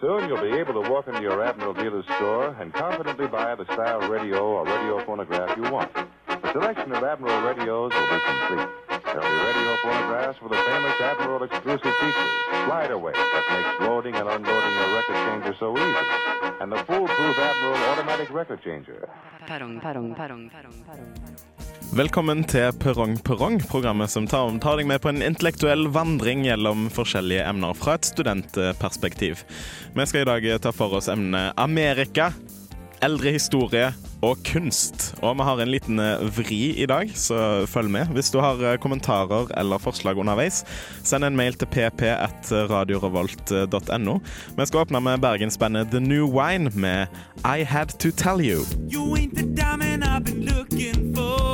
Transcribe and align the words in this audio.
Soon 0.00 0.28
you'll 0.28 0.42
be 0.42 0.56
able 0.58 0.74
to 0.82 0.90
walk 0.90 1.06
into 1.06 1.22
your 1.22 1.42
Admiral 1.42 1.72
dealer's 1.72 2.04
store 2.16 2.48
and 2.60 2.72
confidently 2.72 3.28
buy 3.28 3.54
the 3.54 3.64
style 3.66 4.00
radio 4.10 4.44
or 4.44 4.66
radio 4.66 5.04
phonograph 5.06 5.56
you 5.56 5.62
want. 5.70 5.92
The 6.26 6.52
selection 6.52 6.90
of 6.92 7.04
Admiral 7.04 7.42
radios 7.46 7.92
will 7.94 8.08
be 8.10 8.20
complete. 8.26 8.68
There'll 9.04 9.22
be 9.22 9.44
radio 9.46 9.76
phonographs 9.82 10.42
with 10.42 10.50
the 10.50 10.58
famous 10.58 11.00
Admiral 11.00 11.44
exclusive 11.44 11.94
features, 11.94 12.30
slide 12.66 12.90
away 12.90 13.12
that 13.12 13.44
makes 13.50 13.88
loading 13.88 14.16
and 14.16 14.28
unloading 14.28 14.74
your 14.74 14.94
record 14.96 15.14
changer 15.14 15.54
so 15.60 15.78
easy, 15.78 16.06
and 16.60 16.72
the 16.72 16.78
foolproof 16.84 17.38
Admiral 17.38 17.76
automatic 17.90 18.30
record 18.30 18.60
changer. 18.64 19.08
Velkommen 21.94 22.42
til 22.50 22.72
Perrong 22.82 23.14
Perrong, 23.22 23.60
programmet 23.70 24.10
som 24.10 24.26
tar, 24.26 24.50
tar 24.58 24.80
deg 24.80 24.88
med 24.90 25.02
på 25.02 25.12
en 25.12 25.22
intellektuell 25.22 25.86
vandring 25.94 26.42
gjennom 26.46 26.88
forskjellige 26.90 27.44
emner 27.46 27.76
fra 27.78 27.94
et 27.98 28.08
studentperspektiv. 28.08 29.44
Vi 29.94 30.06
skal 30.10 30.24
i 30.24 30.30
dag 30.30 30.48
ta 30.64 30.72
for 30.74 30.96
oss 30.98 31.10
emnet 31.12 31.54
Amerika, 31.60 32.32
eldre 33.04 33.34
historie 33.36 33.92
og 34.24 34.38
kunst. 34.46 35.14
Og 35.22 35.36
vi 35.38 35.42
har 35.46 35.60
en 35.60 35.70
liten 35.70 35.98
vri 36.36 36.80
i 36.80 36.86
dag, 36.90 37.10
så 37.14 37.66
følg 37.70 37.90
med. 37.94 38.04
Hvis 38.16 38.30
du 38.34 38.38
har 38.42 38.78
kommentarer 38.82 39.44
eller 39.58 39.78
forslag 39.82 40.18
underveis, 40.18 40.64
send 41.04 41.24
en 41.24 41.36
mail 41.36 41.54
til 41.60 41.68
pp1radiorevolt.no. 41.74 44.14
Vi 44.56 44.66
skal 44.66 44.80
åpne 44.84 45.00
med 45.04 45.20
bergensbandet 45.24 45.90
The 45.92 46.00
New 46.00 46.26
Wine 46.26 46.70
med 46.74 47.06
I 47.44 47.62
Had 47.62 47.88
To 48.00 48.10
Tell 48.10 48.40
You. 48.40 48.64
You 48.90 49.16
ain't 49.16 49.36
the 49.36 49.44
diamond 49.44 50.04
I've 50.04 50.24
been 50.24 50.44
looking 50.44 51.14
for. 51.14 51.53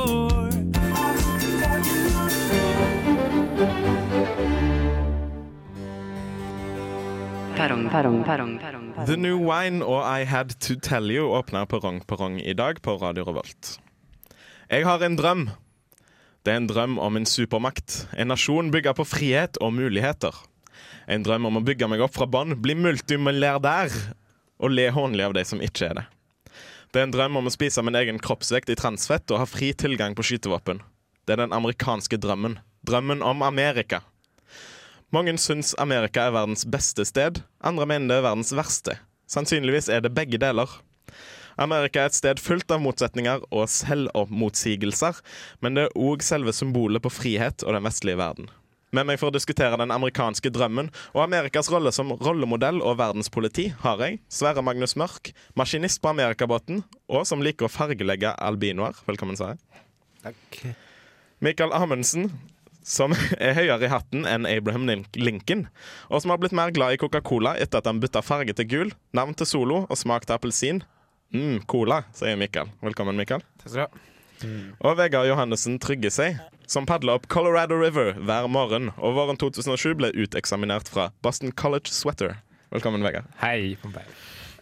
Perrong, 7.55 7.89
perrong, 7.89 8.23
perrong, 8.23 8.59
perrong, 8.59 9.05
The. 9.05 9.17
New 9.17 9.37
Wine 9.37 9.83
og 9.83 10.01
I 10.07 10.23
Had 10.23 10.55
To 10.63 10.75
Tell 10.79 11.11
You 11.11 11.31
åpner 11.35 11.65
Perrong 11.65 11.99
Perrong 12.07 12.39
i 12.39 12.53
dag 12.53 12.79
på 12.81 12.95
Radio 13.01 13.25
Revolt. 13.27 13.75
Jeg 14.71 14.85
har 14.87 15.03
en 15.03 15.17
drøm. 15.19 15.43
Det 16.45 16.53
er 16.53 16.61
en 16.61 16.69
drøm 16.69 16.95
om 16.99 17.19
en 17.19 17.27
supermakt. 17.27 18.05
En 18.15 18.31
nasjon 18.31 18.71
bygget 18.71 18.95
på 18.97 19.05
frihet 19.05 19.59
og 19.59 19.73
muligheter. 19.75 20.35
En 21.11 21.25
drøm 21.27 21.49
om 21.49 21.59
å 21.59 21.63
bygge 21.65 21.89
meg 21.91 22.03
opp 22.05 22.15
fra 22.15 22.29
bånn, 22.29 22.55
bli 22.61 22.77
multimilliardær 22.79 23.91
og 24.61 24.71
le 24.71 24.87
hånlig 24.95 25.27
av 25.27 25.35
de 25.35 25.45
som 25.47 25.61
ikke 25.61 25.89
er 25.89 25.99
det. 25.99 26.05
Det 26.91 26.99
er 26.99 27.07
en 27.07 27.15
drøm 27.15 27.39
om 27.39 27.47
å 27.47 27.53
spise 27.53 27.83
min 27.83 27.95
egen 27.99 28.19
kroppsvekt 28.19 28.71
i 28.71 28.77
transfett 28.79 29.31
og 29.31 29.43
ha 29.43 29.49
fri 29.49 29.73
tilgang 29.73 30.15
på 30.15 30.25
skytevåpen. 30.27 30.81
Det 31.25 31.35
er 31.35 31.45
den 31.45 31.55
amerikanske 31.55 32.19
drømmen. 32.19 32.57
Drømmen 32.87 33.21
om 33.23 33.43
Amerika. 33.45 34.01
Mange 35.11 35.33
syns 35.43 35.73
Amerika 35.75 36.23
er 36.23 36.31
verdens 36.31 36.61
beste 36.63 37.03
sted, 37.03 37.41
andre 37.59 37.83
mener 37.89 38.07
det 38.07 38.17
er 38.21 38.23
verdens 38.29 38.53
verste. 38.55 38.93
Sannsynligvis 39.27 39.89
er 39.91 39.99
det 40.05 40.13
begge 40.15 40.39
deler. 40.39 40.71
Amerika 41.59 42.05
er 42.05 42.07
et 42.07 42.15
sted 42.15 42.39
fullt 42.39 42.71
av 42.71 42.79
motsetninger 42.79 43.43
og 43.51 43.67
selvmotsigelser, 43.67 45.19
men 45.59 45.75
det 45.75 45.83
er 45.89 45.97
òg 45.99 46.23
selve 46.23 46.53
symbolet 46.55 47.03
på 47.03 47.11
frihet 47.11 47.65
og 47.65 47.75
den 47.75 47.83
vestlige 47.83 48.21
verden. 48.21 48.47
Med 48.95 49.09
meg 49.09 49.19
for 49.19 49.27
å 49.27 49.35
diskutere 49.35 49.75
den 49.79 49.91
amerikanske 49.91 50.51
drømmen 50.51 50.93
og 51.11 51.19
Amerikas 51.25 51.67
rolle 51.71 51.91
som 51.95 52.15
rollemodell 52.15 52.79
og 52.79 52.95
verdenspoliti 53.03 53.67
har 53.83 53.99
jeg 54.03 54.21
Sverre 54.31 54.63
Magnus 54.63 54.95
Mørk, 54.99 55.33
maskinist 55.59 55.99
på 55.99 56.11
Amerikabåten, 56.11 56.85
og 57.11 57.27
som 57.27 57.43
liker 57.43 57.67
å 57.67 57.71
fargelegge 57.71 58.31
albinoer. 58.39 58.95
Velkommen, 59.11 59.35
Sverre. 59.39 59.59
Takk. 60.23 60.63
Michael 61.43 61.75
Amundsen, 61.75 62.29
som 62.83 63.13
er 63.37 63.55
høyere 63.57 63.85
i 63.87 63.91
hatten 63.91 64.25
enn 64.29 64.47
Abraham 64.49 64.87
Lincoln, 65.15 65.67
og 66.09 66.23
som 66.23 66.33
har 66.33 66.41
blitt 66.41 66.55
mer 66.57 66.73
glad 66.75 66.95
i 66.95 67.01
Coca-Cola 67.01 67.55
etter 67.61 67.81
at 67.81 67.89
han 67.89 68.01
bytta 68.01 68.23
farge 68.25 68.55
til 68.57 68.69
gul, 68.71 68.93
navn 69.17 69.35
til 69.37 69.49
Solo 69.49 69.83
og 69.87 69.97
smak 69.99 70.25
til 70.27 70.37
appelsin. 70.37 70.83
mm, 71.33 71.61
cola, 71.71 72.03
sier 72.17 72.35
Mikael. 72.39 72.71
Velkommen, 72.81 73.15
Mikael. 73.15 73.43
Takk 73.61 73.69
skal 73.69 73.85
du 73.85 73.85
ha. 73.85 74.07
Og 74.81 74.97
Vegard 74.97 75.27
Johannessen 75.29 75.77
trygger 75.81 76.09
seg, 76.09 76.39
som 76.65 76.87
padler 76.89 77.19
opp 77.19 77.27
Colorado 77.29 77.77
River 77.77 78.15
hver 78.17 78.47
morgen, 78.49 78.89
og 78.97 79.13
våren 79.19 79.37
2007 79.37 79.93
ble 79.99 80.09
uteksaminert 80.17 80.89
fra 80.89 81.11
Boston 81.21 81.53
College 81.53 81.93
Sweater. 81.93 82.39
Velkommen, 82.73 83.03
Vegard. 83.05 83.29
Hei, 83.43 83.75
Pompei. 83.81 84.05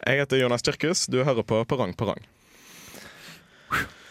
Jeg 0.04 0.24
heter 0.24 0.42
Jonas 0.42 0.64
Tyrkhus, 0.66 1.06
du 1.08 1.22
hører 1.24 1.46
på 1.48 1.62
Perrong 1.70 1.96
Perrong. 1.96 2.20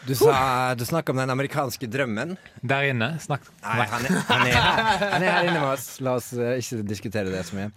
Du, 0.08 0.14
sa, 0.16 0.74
du 0.78 0.84
snakka 0.88 1.12
om 1.12 1.18
den 1.20 1.30
amerikanske 1.30 1.88
drømmen. 1.92 2.36
Der 2.64 2.88
inne. 2.88 3.10
Snakk. 3.20 3.44
Nei, 3.60 3.84
han 3.92 4.06
er, 4.08 4.20
han, 4.30 4.44
er, 4.48 4.54
han 5.02 5.24
er 5.26 5.34
her 5.34 5.48
inne 5.50 5.58
med 5.60 5.72
oss. 5.74 5.88
La 6.04 6.14
oss 6.16 6.30
eh, 6.32 6.56
ikke 6.62 6.80
diskutere 6.88 7.28
det 7.34 7.42
så 7.44 7.58
mye. 7.58 7.68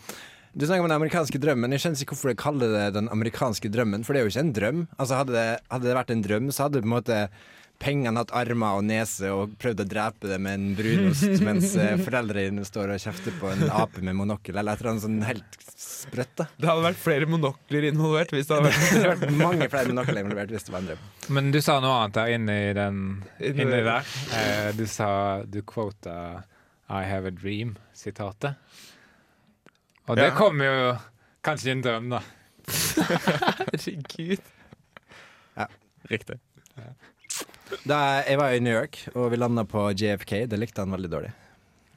Du 0.52 0.66
snakker 0.66 0.84
om 0.84 0.90
den 0.90 0.96
amerikanske 0.97 1.40
drømmen. 1.44 1.75
Jeg 1.75 1.84
skjønner 1.84 2.03
ikke 2.03 2.16
hvorfor 2.16 2.31
de 2.31 2.40
kaller 2.40 2.74
det 2.75 2.86
den 2.97 3.12
amerikanske 3.12 3.72
drømmen, 3.72 4.03
for 4.08 4.16
det 4.16 4.22
er 4.22 4.25
jo 4.28 4.31
ikke 4.34 4.46
en 4.46 4.56
drøm. 4.56 4.81
Altså 4.97 5.19
Hadde 5.19 5.36
det, 5.36 5.46
hadde 5.72 5.88
det 5.88 5.97
vært 6.00 6.12
en 6.16 6.24
drøm, 6.25 6.50
så 6.52 6.66
hadde 6.66 6.80
det 6.80 6.84
på 6.86 6.90
en 6.90 6.96
måte 6.97 7.19
pengene 7.81 8.22
hatt 8.22 8.31
armer 8.38 8.78
og 8.78 8.84
nese 8.86 9.31
og 9.34 9.56
prøvd 9.62 9.81
å 9.81 9.86
drepe 9.90 10.30
det 10.30 10.38
med 10.44 10.53
en 10.59 10.75
brunost, 10.78 11.42
mens 11.42 11.72
eh, 11.81 11.96
foreldrene 12.06 12.62
står 12.68 12.94
og 12.94 13.02
kjefter 13.02 13.34
på 13.42 13.50
en 13.50 13.66
ape 13.74 14.03
med 14.06 14.16
monokkel, 14.19 14.59
eller 14.62 14.78
et 14.78 14.84
eller 14.84 14.92
annet 14.94 15.06
sånn 15.08 15.22
helt 15.25 15.58
sprøtt. 15.81 16.36
da 16.38 16.46
Det 16.62 16.69
hadde 16.69 16.86
vært 16.86 17.02
flere 17.02 17.25
monokler 17.30 17.88
involvert 17.90 18.31
hvis 18.36 18.47
det 18.52 18.59
hadde 18.59 18.69
vært 18.69 18.86
Det 18.86 19.02
hadde 19.02 19.14
vært 19.25 19.36
mange 19.42 19.69
flere 19.74 19.90
monokler 19.96 20.22
involvert 20.22 20.53
hvis 20.53 20.68
det 20.69 20.75
var 20.75 20.84
en 20.84 20.90
drøm. 20.92 21.08
Men 21.40 21.50
du 21.56 21.59
sa 21.66 21.80
noe 21.81 21.97
annet 22.03 22.19
der 22.19 22.36
inne 22.38 22.59
i 22.69 22.72
den 22.78 23.02
Inni 23.42 23.66
inni 23.66 23.81
der. 23.90 24.13
Eh, 24.38 24.69
du 24.78 24.86
sa 24.90 25.09
Du 25.50 25.59
quota 25.66 26.16
I 26.92 27.02
have 27.09 27.25
a 27.25 27.34
dream-sitatet. 27.34 28.56
Og 30.09 30.18
det 30.19 30.30
Ja. 30.30 30.36
kommer 30.38 30.66
jo 30.69 30.94
kanskje 31.46 31.69
i 31.72 31.75
en 31.78 31.81
drøm, 31.86 32.09
da. 32.13 32.22
Herregud. 33.72 34.42
Riktig. 36.09 36.40
Da 37.88 38.00
jeg 38.28 38.38
var 38.42 38.56
i 38.56 38.59
New 38.64 38.74
York 38.74 39.00
og 39.16 39.32
vi 39.34 39.40
landa 39.40 39.64
på 39.68 39.88
JFK, 39.96 40.46
det 40.52 40.59
likte 40.62 40.84
han 40.84 40.94
veldig 40.96 41.12
dårlig. 41.12 41.32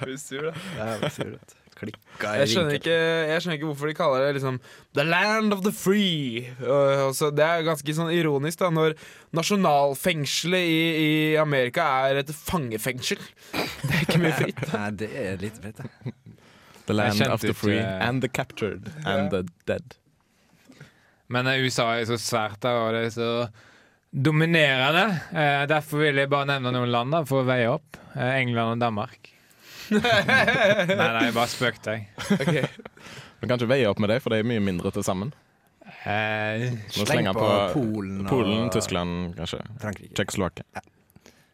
Blir 0.00 0.16
sur, 0.16 0.42
da. 0.46 0.52
Det 0.52 1.00
var 1.02 1.08
surt. 1.14 1.56
Klikka 1.80 2.34
i 2.36 2.40
Jeg 2.42 2.50
skjønner, 2.52 2.74
ikke, 2.76 2.94
jeg 3.30 3.40
skjønner 3.40 3.56
ikke 3.56 3.68
hvorfor 3.70 3.88
de 3.88 3.94
kaller 3.96 4.24
det 4.26 4.32
liksom 4.36 4.58
The 4.98 5.04
land 5.06 5.54
of 5.56 5.62
the 5.64 5.72
free. 5.72 6.44
Og, 6.60 7.06
og 7.06 7.14
så 7.16 7.30
det 7.32 7.44
er 7.46 7.64
ganske 7.66 7.94
sånn 7.96 8.12
ironisk 8.12 8.60
da 8.60 8.68
når 8.74 8.96
nasjonalfengselet 9.36 10.66
i, 10.68 10.80
i 11.00 11.10
Amerika 11.40 11.86
er 12.10 12.20
et 12.24 12.32
fangefengsel. 12.36 13.20
Det 13.86 13.94
er 13.96 14.04
ikke 14.04 14.20
mye 14.22 14.36
fritt. 14.36 14.60
Nei, 14.74 14.90
det 15.00 15.08
er 15.16 15.40
litt 15.40 15.56
fritt. 15.62 15.80
da. 15.80 16.12
The 16.90 16.94
land 16.96 17.22
of 17.30 17.40
the 17.40 17.54
free 17.54 17.78
and 17.80 18.20
the 18.22 18.28
captured 18.28 18.90
and 19.06 19.30
the 19.32 19.44
dead. 19.66 19.96
Men 21.30 21.46
eh, 21.50 21.60
USA 21.64 21.92
er 21.98 22.06
så 22.10 22.16
svært 22.20 22.60
der, 22.64 22.78
og 22.84 22.94
det 22.96 23.02
er 23.08 23.12
så 23.14 23.30
dominerende. 24.10 25.04
Eh, 25.30 25.64
derfor 25.70 26.02
vil 26.02 26.18
jeg 26.18 26.30
bare 26.32 26.48
nevne 26.50 26.72
noen 26.74 26.90
land 26.90 27.14
da, 27.14 27.20
for 27.28 27.44
å 27.44 27.48
veie 27.48 27.68
opp. 27.70 27.98
Eh, 28.16 28.32
England 28.40 28.76
og 28.78 28.82
Danmark. 28.82 29.30
nei, 29.94 30.94
nei, 30.94 31.24
jeg 31.28 31.34
bare 31.34 31.50
spøkte, 31.50 31.96
jeg. 31.96 32.66
Vi 33.40 33.48
kan 33.48 33.56
ikke 33.56 33.70
veie 33.70 33.88
opp 33.90 33.98
med 34.02 34.12
det, 34.12 34.20
for 34.22 34.30
det 34.34 34.42
er 34.42 34.46
mye 34.50 34.62
mindre 34.62 34.92
til 34.94 35.02
sammen. 35.06 35.32
Eh, 36.06 36.68
Sleng 36.94 37.26
på 37.34 37.40
på 37.40 37.50
Polen 37.74 38.20
og 38.22 38.30
Polen, 38.30 38.70
Tyskland, 38.72 39.34
kanskje. 39.38 39.58
Frankrike. 39.82 40.14
Tsjekkoslovakia. 40.18 40.66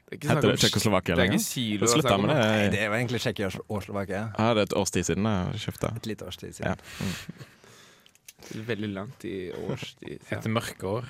Det 0.07 0.21
er 0.23 0.29
Heter 0.37 0.53
det 0.53 0.59
Tsjekkoslovakia 0.63 1.17
er 1.17 1.19
lenger? 1.25 1.41
Det 1.43 1.65
det 1.81 1.89
er 1.89 1.91
slutta 1.91 2.17
med 2.23 2.31
Nei, 2.31 2.45
det. 2.63 2.69
det 2.77 2.85
var 2.93 3.01
egentlig 3.01 3.21
Tsjekkia 3.25 3.49
og 3.67 3.81
Slovakia. 3.83 4.21
Ja, 4.39 4.53
det 4.55 4.63
er 4.63 4.69
et 4.69 4.77
års 4.79 4.93
tid 4.95 5.09
siden 5.09 5.27
jeg 5.27 5.63
skifta. 5.65 5.91
Et 5.99 6.07
lite 6.13 6.29
års 6.29 6.39
tid 6.39 6.53
Ja. 6.61 6.77
siden. 6.77 7.49
Veldig 8.67 8.93
langt 8.93 9.25
i 9.25 9.49
årstid. 9.57 10.21
Ja. 10.31 10.43
mørke 10.53 10.93
år 11.01 11.09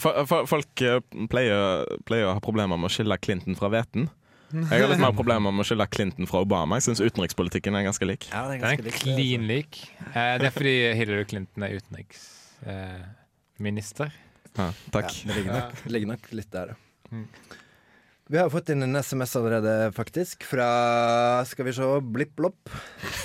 folk 0.00 0.80
eh, 0.84 1.00
pleier, 1.30 1.84
pleier 2.08 2.26
å 2.30 2.32
ha 2.36 2.40
problemer 2.44 2.76
med 2.80 2.88
å 2.88 2.92
skille 2.92 3.16
Clinton 3.22 3.56
fra 3.58 3.68
hveten. 3.72 4.02
Jeg 4.50 4.82
har 4.82 4.88
litt 4.90 4.98
mer 4.98 5.12
problemer 5.14 5.52
med 5.54 5.62
å 5.62 5.66
skille 5.68 5.86
Clinton 5.92 6.26
fra 6.26 6.40
Obama. 6.42 6.76
Jeg 6.80 6.84
syns 6.88 7.02
utenrikspolitikken 7.04 7.76
er 7.78 7.84
ganske 7.86 8.06
lik. 8.08 8.22
Ja, 8.32 8.40
det 8.48 8.54
er 8.56 8.58
Den 8.58 8.64
ganske 8.64 8.82
er 8.82 8.86
likt. 8.88 9.02
klin 9.04 9.42
lik. 9.46 9.72
Eh, 10.10 10.34
det 10.42 10.46
er 10.48 10.54
fordi 10.56 10.74
Hillary 10.98 11.26
Clinton 11.30 11.60
er 11.66 11.72
utenriksminister. 11.78 14.08
Ja, 14.56 14.66
takk. 14.90 15.10
Ja, 15.14 15.18
det 15.30 15.34
ligger 15.36 15.52
nok, 15.54 15.70
det 15.84 15.90
ligger 15.94 16.08
nok 16.16 16.24
litt 16.34 16.50
der, 16.54 16.66
da. 16.72 16.76
Mm. 18.30 18.32
Vi 18.32 18.38
har 18.38 18.50
fått 18.50 18.68
inn 18.70 18.82
en 18.82 18.96
SMS 18.96 19.36
allerede, 19.36 19.92
faktisk, 19.92 20.44
fra 20.46 21.44
Skal 21.44 21.64
vi 21.66 21.72
se 21.72 21.82
BlippBlopp. 22.00 22.70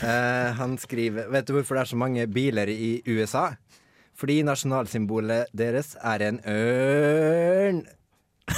Eh, 0.03 0.53
han 0.57 0.77
skriver 0.81 1.27
Vet 1.29 1.45
du 1.45 1.53
hvorfor 1.53 1.75
det 1.75 1.81
er 1.83 1.91
så 1.91 1.95
mange 1.99 2.25
biler 2.27 2.67
i 2.73 3.01
USA? 3.05 3.51
Fordi 4.15 4.39
nasjonalsymbolet 4.47 5.51
deres 5.53 5.95
er 6.01 6.21
en 6.25 6.39
ørn. 6.47 7.83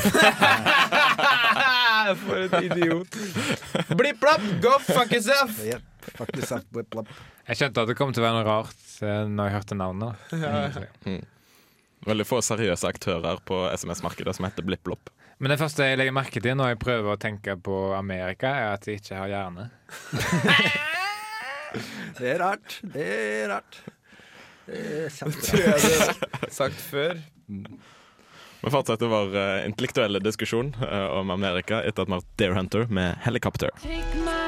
For 2.23 2.38
en 2.45 2.63
idiot. 2.63 3.17
BlippBlopp, 3.89 4.41
go 4.63 4.77
fuck 4.79 5.11
yourself! 5.11 5.57
Yep, 5.65 5.81
Fuck 6.13 6.35
yourself, 6.38 6.63
Blipp 6.71 6.89
Blopp. 6.93 7.09
Jeg 7.50 7.59
skjønte 7.59 7.83
at 7.83 7.89
det 7.89 7.97
kom 8.00 8.13
til 8.15 8.21
å 8.23 8.27
være 8.27 8.38
noe 8.38 8.47
rart 8.47 8.85
eh, 9.01 9.25
når 9.27 9.50
jeg 9.50 9.55
hørte 9.57 9.75
navnet. 9.81 10.13
Veldig 12.07 12.27
få 12.29 12.39
seriøse 12.45 12.88
aktører 12.88 13.41
på 13.43 13.65
SMS-markedet 13.73 14.38
som 14.38 14.47
heter 14.47 14.63
Blipp 14.63 14.85
Blopp. 14.88 15.09
Men 15.38 15.54
det 15.54 15.60
første 15.62 15.86
jeg 15.86 16.00
legger 16.00 16.16
merke 16.18 16.42
til 16.42 16.56
når 16.57 16.72
jeg 16.74 16.80
prøver 16.81 17.13
å 17.13 17.19
tenke 17.22 17.54
på 17.62 17.75
Amerika, 17.94 18.56
er 18.57 18.72
at 18.78 18.88
jeg 18.89 19.01
ikke 19.01 19.19
har 19.19 19.34
hjerne. 19.34 19.68
Det 22.18 22.30
er 22.31 22.39
rart. 22.42 22.80
Det 22.81 23.04
er 23.06 23.50
rart. 23.51 23.78
Det 24.66 24.80
er. 24.80 25.10
Tror 25.12 25.60
jeg 25.62 25.84
det 25.84 25.92
har 26.00 26.50
sagt 26.56 26.80
før. 26.81 27.19
Vi 27.48 28.72
fortsetter 28.74 29.12
vår 29.12 29.36
eh, 29.38 29.68
intellektuelle 29.68 30.24
diskusjon 30.24 30.74
eh, 30.81 31.07
om 31.19 31.30
Amerika 31.36 31.84
etter 31.86 32.07
at 32.07 32.10
vi 32.10 32.16
har 32.16 32.24
hatt 32.24 32.34
Dare 32.42 32.57
Hunter 32.57 32.89
med 32.89 33.19
Helicopter. 33.28 33.75
Perrong, 33.84 34.46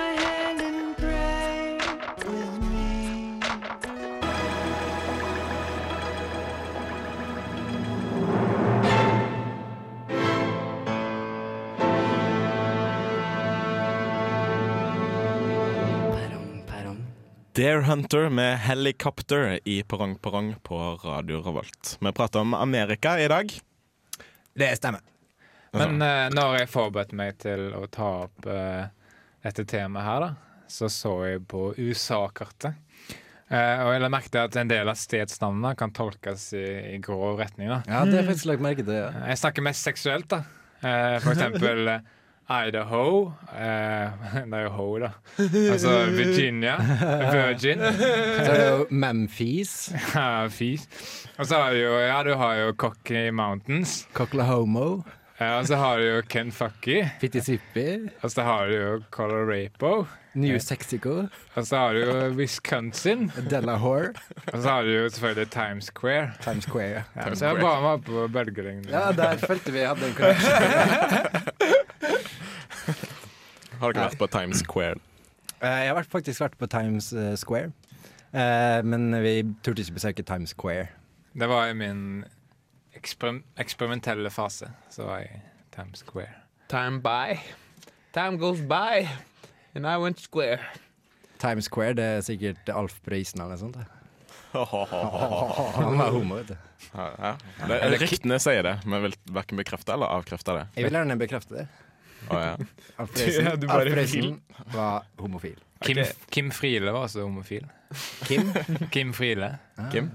Dare 17.60 17.82
Hunter 17.82 18.30
med 18.30 18.60
Helicopter 18.60 19.60
i 19.64 19.84
Perrong 19.84 20.16
Perrong 20.16 20.56
på 20.64 20.78
Radio 20.96 21.42
Revolt. 21.42 21.98
Vi 22.02 22.12
prater 22.12 22.40
om 22.40 22.54
Amerika 22.54 23.20
i 23.20 23.28
dag. 23.28 23.52
Det 24.54 24.76
stemmer. 24.78 25.02
Men 25.72 26.00
uh, 26.02 26.30
når 26.32 26.56
jeg 26.62 26.70
forberedte 26.72 27.18
meg 27.20 27.36
til 27.44 27.66
å 27.76 27.82
ta 27.92 28.08
opp 28.30 28.48
uh, 28.48 28.86
dette 29.44 29.66
temaet 29.68 30.08
her, 30.08 30.24
da, 30.24 30.62
så 30.72 30.88
så 30.88 31.12
jeg 31.28 31.42
på 31.52 31.74
USA-kartet. 31.76 32.80
Uh, 33.52 33.58
og 33.58 33.92
jeg 33.92 34.06
la 34.06 34.12
merke 34.16 34.32
til 34.32 34.46
at 34.46 34.56
en 34.64 34.72
del 34.72 34.94
av 34.94 35.02
stedsnavnene 35.02 35.74
kan 35.82 35.92
tolkes 35.92 36.54
i, 36.56 36.64
i 36.94 36.98
grov 37.04 37.42
retning. 37.44 37.74
da. 37.74 37.82
Ja, 37.84 38.06
det 38.08 38.22
har 38.22 38.24
jeg 38.24 38.30
faktisk 38.32 38.54
lagt 38.54 38.64
merke 38.70 38.88
til. 38.88 39.02
Ja. 39.02 39.26
Jeg 39.34 39.44
snakker 39.44 39.68
mest 39.68 39.84
seksuelt, 39.84 40.32
da. 40.32 40.46
Uh, 40.80 41.20
for 41.20 41.36
eksempel 41.36 41.92
Idaho. 42.50 43.31
Eh, 43.54 44.10
det 44.50 44.57
er 44.57 44.63
jo 44.63 44.69
ho, 44.74 44.88
da. 45.00 45.10
Altså 45.38 46.06
Virginia. 46.18 46.75
Virgin. 47.36 47.80
Så 47.80 48.51
er 48.51 48.57
det 48.57 48.68
jo 48.72 48.86
Memphis, 48.90 49.92
Ja, 50.16 50.48
Fis. 50.48 50.88
Og 51.38 51.46
så 51.46 51.56
har 51.62 51.72
du 51.74 51.80
jo 51.84 51.94
Ja, 52.00 52.24
du 52.24 52.34
har 52.36 52.56
jo 52.56 52.74
Cocky 52.74 53.30
Mountains. 53.30 54.07
Cocklahomo. 54.13 55.04
Ja, 55.40 55.54
og 55.60 55.68
så 55.69 55.75
har 55.80 55.98
du 55.98 56.04
jo 56.04 56.22
Kentucky. 56.28 57.04
Fittisipi, 57.22 58.10
Og 58.24 58.31
så 58.31 58.44
har 58.44 58.66
du 58.68 58.74
jo 58.75 59.02
Colorado. 59.12 60.06
New 60.36 60.60
Sexico, 60.60 61.28
Og 61.56 61.66
så 61.66 61.78
har 61.78 61.94
du 61.94 62.00
jo 62.00 62.28
Wisconsin. 62.36 63.31
Delahore, 63.50 64.13
Og 64.54 64.62
så 64.62 64.69
har 64.69 64.84
du 64.84 64.90
jo 64.90 65.10
selvfølgelig 65.10 65.52
Times 65.52 65.86
Square. 65.86 66.31
Times 66.44 66.63
Square. 66.63 67.04
Ja, 67.16 67.36
så 67.36 67.45
jeg 67.45 67.56
bare 67.62 67.81
var 67.84 67.98
på 67.98 68.28
bølgelengden. 68.28 68.90
Ja, 68.90 69.12
der 69.12 69.38
følte 69.38 69.72
vi 69.72 69.80
hadde 69.80 70.07
en 70.07 70.13
connection. 70.13 71.75
Har 73.80 73.94
dere 73.96 74.10
vært 74.10 74.20
på 74.20 74.28
Times 74.34 74.64
Square? 74.66 75.00
Eh, 75.62 75.80
Jeg 75.86 75.94
har 75.96 76.04
faktisk 76.08 76.42
vært 76.44 76.58
på 76.60 76.68
Times 76.72 77.14
eh, 77.14 77.36
Square, 77.40 77.72
Eh, 78.30 78.84
men 78.86 79.10
vi 79.24 79.31
turte 79.66 79.81
ikke 79.81 79.96
besøke 79.96 80.24
Times 80.24 80.52
Square. 80.54 80.88
Det 81.34 81.48
var 81.50 81.72
i 81.72 81.74
min 81.74 82.24
eksper 82.94 83.40
eksperimentelle 83.58 84.30
fase. 84.30 84.70
Så 84.94 85.08
var 85.08 85.24
jeg 85.24 85.40
Times 85.74 86.04
Square. 86.06 86.36
Time 86.70 87.02
by. 87.02 87.40
Time 88.14 88.38
goes 88.38 88.62
by. 88.62 89.08
And 89.74 89.88
I 89.88 89.98
went 89.98 90.20
square. 90.22 90.60
Times 91.40 91.66
Square, 91.66 91.94
det 91.98 92.06
er 92.06 92.22
sikkert 92.22 92.70
Alf 92.70 93.00
Prøysen 93.02 93.42
eller 93.42 93.58
noe 93.58 93.64
sånt. 93.64 93.78
Han 94.54 95.98
var 95.98 96.12
homo, 96.14 96.36
vet 96.42 96.48
du. 96.54 96.56
Ja, 96.94 97.34
ja. 97.70 97.90
Ryktene 98.02 98.38
sier 98.42 98.64
det, 98.66 98.76
men 98.90 99.04
vil 99.08 99.16
verken 99.34 99.58
bekrefte 99.62 99.94
eller 99.94 100.10
avkrefte 100.20 100.56
det. 100.58 100.64
Jeg 100.78 100.88
vil 100.90 100.98
gjerne 101.00 101.18
bekrefte 101.22 101.56
det. 101.62 101.68
Å, 102.27 102.39
ja. 102.44 102.54
Alf 103.00 103.13
Prøysen, 103.16 103.50
du 103.62 103.68
bare 103.69 103.86
Alf 103.88 103.95
Prøysen 103.95 104.39
var 104.74 105.07
homofil. 105.21 105.57
Kim, 105.86 106.01
Kim 106.33 106.51
Friele 106.51 106.92
var 106.92 107.07
også 107.07 107.24
homofil. 107.24 107.66
Kim? 108.27 108.51
Kim 108.92 109.13
Friele. 109.16 109.54
Kim? 109.94 110.12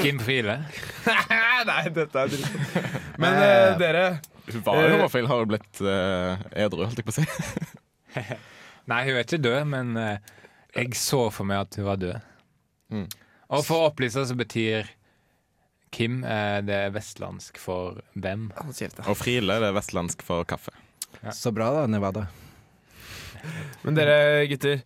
Kim 0.00 0.18
Friele. 0.24 0.58
Nei, 1.68 1.84
dette 1.94 2.24
er 2.24 2.32
dritt. 2.32 2.82
Men 3.22 3.38
uh, 3.38 3.76
dere 3.80 4.04
Hun 4.48 4.64
var 4.64 4.80
jo 4.82 4.90
homofil, 4.96 5.28
har 5.28 5.44
jo 5.44 5.50
blitt 5.52 5.82
uh, 5.84 6.48
edru, 6.56 6.86
holdt 6.86 7.02
jeg 7.02 7.08
på 7.08 7.14
å 7.14 7.18
si. 7.20 7.26
Nei, 8.88 9.02
hun 9.04 9.18
er 9.18 9.24
ikke 9.26 9.40
død, 9.44 9.64
men 9.68 9.90
uh, 10.00 10.38
jeg 10.72 10.96
så 10.96 11.26
for 11.34 11.44
meg 11.44 11.66
at 11.66 11.76
hun 11.76 11.84
var 11.84 11.98
død. 12.00 12.30
Mm. 12.88 13.04
Og 13.52 13.64
for 13.66 13.82
å 13.82 13.90
opplyse 13.90 14.22
så 14.30 14.36
betyr 14.36 14.88
Kim 15.94 16.22
eh, 16.24 16.58
det 16.64 16.76
er 16.86 16.90
vestlandsk 16.92 17.58
for 17.60 18.00
hvem. 18.18 18.50
Og 19.06 19.16
Friele 19.16 19.58
det 19.62 19.70
er 19.70 19.76
vestlandsk 19.76 20.24
for 20.26 20.44
kaffe. 20.48 20.72
Så 21.34 21.52
bra 21.54 21.70
da, 21.74 21.86
Nevada. 21.90 22.26
Men 23.84 23.94
dere 23.96 24.46
gutter, 24.50 24.82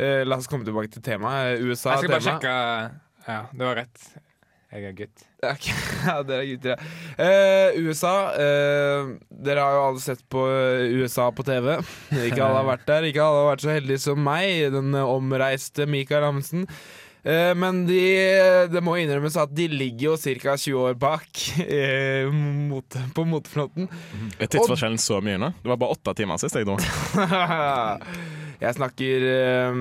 eh, 0.00 0.22
la 0.26 0.36
oss 0.40 0.48
komme 0.50 0.64
tilbake 0.66 0.90
til 0.94 1.02
temaet. 1.04 1.60
USA 1.62 1.96
Jeg 1.96 2.04
skal 2.06 2.14
bare 2.16 2.20
tema. 2.20 2.40
sjekke 2.40 3.30
Ja, 3.30 3.40
det 3.52 3.66
var 3.68 3.80
rett. 3.82 4.04
Jeg 4.70 4.84
er 4.86 4.92
gutt. 4.94 5.24
Ja. 5.42 5.54
Ja, 6.06 6.14
dere 6.24 6.44
er 6.44 6.48
gutter, 6.52 6.70
ja. 6.70 7.24
Eh, 7.26 7.80
USA. 7.84 8.12
eh, 8.38 9.10
dere 9.44 9.64
har 9.66 9.74
jo 9.76 9.82
alle 9.88 10.00
sett 10.04 10.22
på 10.32 10.44
eh, 10.48 10.94
USA 11.00 11.26
på 11.34 11.44
TV. 11.44 11.74
Ikke 12.28 12.40
alle 12.44 12.60
har 12.62 12.68
vært 12.70 12.86
der. 12.88 13.08
Ikke 13.10 13.24
alle 13.24 13.42
har 13.42 13.50
vært 13.54 13.64
så 13.66 13.74
heldige 13.74 14.00
som 14.06 14.22
meg, 14.24 14.70
den 14.72 14.94
eh, 14.94 15.04
omreiste 15.16 15.86
Mikael 15.90 16.24
Amundsen. 16.28 16.64
Eh, 17.22 17.52
men 17.58 17.82
de, 17.88 18.00
det 18.72 18.80
må 18.84 18.94
innrømmes 19.00 19.36
at 19.40 19.52
de 19.52 19.66
ligger 19.68 20.10
jo 20.10 20.16
ca. 20.16 20.54
20 20.56 20.78
år 20.80 20.94
bak 21.00 21.42
eh, 21.66 22.30
mot, 22.32 22.96
på 23.16 23.24
motefronten. 23.28 23.90
Er 24.38 24.48
tidsforskjellen 24.48 25.00
så 25.00 25.20
mye 25.24 25.40
nå? 25.40 25.52
Det 25.60 25.72
var 25.72 25.80
bare 25.82 25.96
åtte 25.98 26.14
timer 26.22 26.40
sist 26.40 26.56
jeg 26.56 26.68
dro. 26.68 26.78
Jeg 28.60 28.76
snakker 28.76 29.22
eh, 29.24 29.76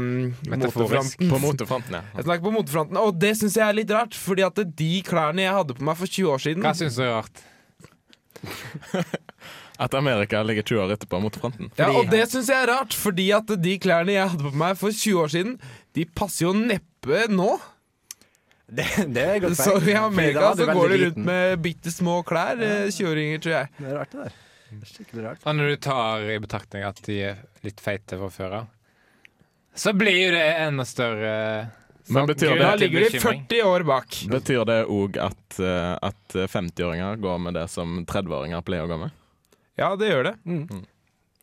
Metaforisk. 0.47 1.19
motefronten. 1.19 1.27
På 1.33 1.39
motefronten, 1.43 1.97
ja. 1.97 2.03
Jeg 2.15 2.23
snakker 2.29 2.45
på 2.45 2.53
motefronten, 2.55 2.99
og 3.01 3.17
det 3.19 3.33
syns 3.35 3.57
jeg 3.59 3.65
er 3.65 3.75
litt 3.75 3.91
rart. 3.91 4.15
Fordi 4.15 4.45
at 4.47 4.61
de 4.79 4.91
klærne 5.03 5.43
jeg 5.43 5.51
hadde 5.57 5.75
på 5.75 5.83
meg 5.83 5.99
for 5.99 6.07
20 6.07 6.29
år 6.31 6.43
siden 6.45 6.63
Hva 6.63 6.71
syns 6.79 6.95
du 6.95 7.03
er 7.03 7.11
rart? 7.17 7.43
At 9.83 9.93
Amerika 9.95 10.41
ligger 10.43 10.63
20 10.63 10.81
år 10.83 10.93
etterpå 10.95 11.19
motefronten. 11.23 11.69
Ja, 11.79 11.89
og 11.95 12.09
det 12.11 12.25
syns 12.31 12.49
jeg 12.51 12.65
er 12.65 12.71
rart, 12.71 12.95
fordi 12.95 13.29
at 13.35 13.51
de 13.63 13.75
klærne 13.79 14.11
jeg 14.11 14.31
hadde 14.33 14.47
på 14.47 14.59
meg 14.59 14.79
for 14.79 14.91
20 14.91 15.21
år 15.21 15.31
siden, 15.31 15.53
de 15.95 16.03
passer 16.19 16.49
jo 16.49 16.51
neppe 16.55 16.88
nå. 17.29 17.59
Det, 18.69 18.85
det 19.13 19.23
er 19.23 19.39
godt 19.41 19.57
Så 19.57 19.79
i 19.89 19.93
Amerika 19.97 20.51
så 20.55 20.65
går 20.69 20.89
de 20.89 20.97
rundt 21.05 21.17
med 21.17 21.25
med 21.25 21.61
bitte 21.63 21.91
små 21.91 22.19
klær, 22.23 22.59
eh, 22.61 22.85
20-åringer, 22.93 23.41
tror 23.41 23.53
jeg. 23.55 23.69
Det 23.79 23.87
er 23.89 23.95
rart, 23.97 24.11
det 24.11 24.19
der. 24.27 24.33
Det 24.69 24.83
er 24.85 24.91
skikkelig 24.91 25.23
rart. 25.25 25.39
Og 25.49 25.55
når 25.57 25.69
du 25.71 25.75
tar 25.81 26.27
i 26.29 26.37
betraktning 26.39 26.83
at 26.85 27.01
de 27.07 27.17
er 27.31 27.39
litt 27.65 27.81
feite 27.81 28.19
fra 28.19 28.29
før 28.29 28.53
av, 28.59 28.67
så 29.73 29.93
blir 29.97 30.19
jo 30.27 30.31
det 30.35 30.45
enda 30.67 30.85
større 30.85 31.33
Men 32.09 32.25
betyr 32.29 32.57
Da 32.59 32.75
det, 32.75 32.79
ligger 32.83 33.09
de 33.09 33.19
40 33.21 33.63
år 33.63 33.83
bak. 33.85 34.19
betyr 34.29 34.65
det 34.65 34.79
òg 34.85 35.17
at, 35.17 35.59
eh, 35.59 35.97
at 36.01 36.37
50-åringer 36.53 37.17
går 37.21 37.37
med 37.39 37.53
det 37.57 37.67
som 37.69 38.05
30-åringer 38.05 38.61
pleier 38.61 38.85
å 38.85 38.91
gå 38.91 38.97
med? 39.01 39.11
Ja, 39.77 39.95
det 39.95 40.09
gjør 40.11 40.23
det. 40.29 40.35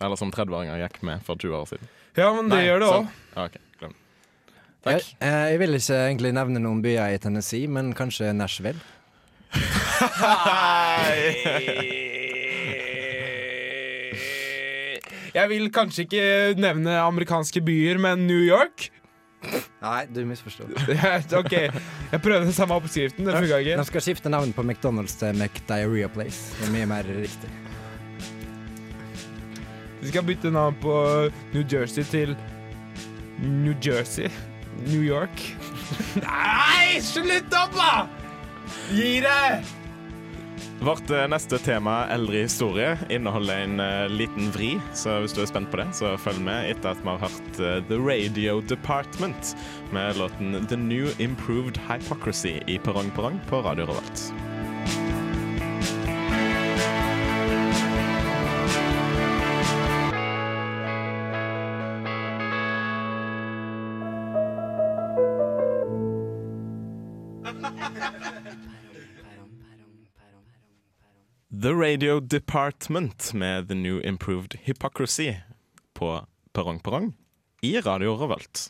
Eller 0.00 0.16
som 0.16 0.30
30-åringer 0.30 0.78
gikk 0.84 1.02
med 1.02 1.22
for 1.26 1.34
20 1.36 1.54
år 1.58 1.66
siden? 1.66 1.88
Ja, 2.16 2.30
men 2.34 2.48
det 2.50 2.56
Nei, 2.56 2.66
gjør 2.66 2.80
det 2.82 2.88
sånn. 2.92 3.06
òg. 3.06 3.22
Ja, 3.34 3.48
det. 4.86 4.96
Jeg, 4.98 5.16
eh, 5.20 5.46
jeg 5.52 5.62
vil 5.62 5.78
ikke 5.78 6.00
egentlig 6.06 6.32
nevne 6.36 6.62
noen 6.62 6.82
byer 6.84 7.14
i 7.16 7.20
Tennessee, 7.22 7.68
men 7.70 7.92
kanskje 7.96 8.32
Nashville. 8.36 8.80
Jeg 15.36 15.50
vil 15.52 15.68
kanskje 15.72 16.06
ikke 16.06 16.26
nevne 16.60 16.94
amerikanske 17.02 17.60
byer, 17.64 17.98
men 18.00 18.26
New 18.28 18.40
York. 18.40 18.88
Nei, 19.82 20.06
du 20.10 20.22
misforstår. 20.26 20.72
ok, 21.42 21.52
jeg 21.52 22.20
prøvde 22.24 22.46
den 22.48 22.56
samme 22.56 22.78
oppskriften. 22.80 23.26
Det 23.28 23.36
funka 23.36 23.60
De 23.60 23.74
ikke. 23.74 23.84
skal 23.90 24.04
skifte 24.08 24.32
navn 24.32 24.54
på 24.56 24.64
McDonald's 24.64 25.18
til 25.20 25.36
McDiarrhea 25.36 26.08
Place. 26.08 26.56
Det 26.58 26.70
er 26.70 26.74
mye 26.74 26.88
mer 26.90 27.10
riktig. 27.20 27.52
De 30.00 30.10
skal 30.10 30.24
bytte 30.26 30.50
navn 30.54 30.76
på 30.80 30.96
New 31.52 31.64
Jersey 31.72 32.04
til 32.08 32.36
New 33.42 33.74
Jersey. 33.84 34.30
New 34.84 35.02
York. 35.04 35.42
Nei, 36.26 37.00
slutt 37.04 37.56
opp, 37.56 37.74
da! 37.76 38.06
Gi 38.92 39.18
deg! 39.24 39.74
Vårt 40.80 41.10
eh, 41.10 41.24
neste 41.28 41.58
tema, 41.58 42.04
eldre 42.12 42.42
historie, 42.44 42.98
inneholder 43.08 43.62
en 43.64 43.80
eh, 43.80 44.08
liten 44.12 44.50
vri. 44.52 44.74
Så 44.94 45.14
hvis 45.24 45.32
du 45.32 45.40
er 45.42 45.48
spent 45.48 45.70
på 45.72 45.80
det, 45.80 45.88
så 45.96 46.12
følg 46.20 46.42
med 46.44 46.68
etter 46.70 46.92
at 46.92 47.00
vi 47.00 47.12
har 47.14 47.22
hørt 47.24 47.60
eh, 47.60 47.78
The 47.88 48.00
Radio 48.02 48.60
Department 48.60 49.54
med 49.96 50.20
låten 50.20 50.66
The 50.68 50.76
New 50.76 51.08
Improved 51.18 51.80
Hypocrisy 51.88 52.58
i 52.66 52.76
Perrong 52.84 53.10
Perrong 53.16 53.40
på 53.48 53.64
Radio 53.64 53.88
Revolt. 53.88 54.28
The 71.66 71.72
Radio 71.74 72.20
Department 72.20 73.32
med 73.34 73.68
The 73.68 73.74
New 73.74 74.00
Improved 74.04 74.54
Hypocrisy 74.62 75.34
på 75.94 76.26
Perrong 76.52 76.80
Perrong 76.80 77.12
i 77.62 77.80
Radio 77.80 78.14
Revolt. 78.14 78.68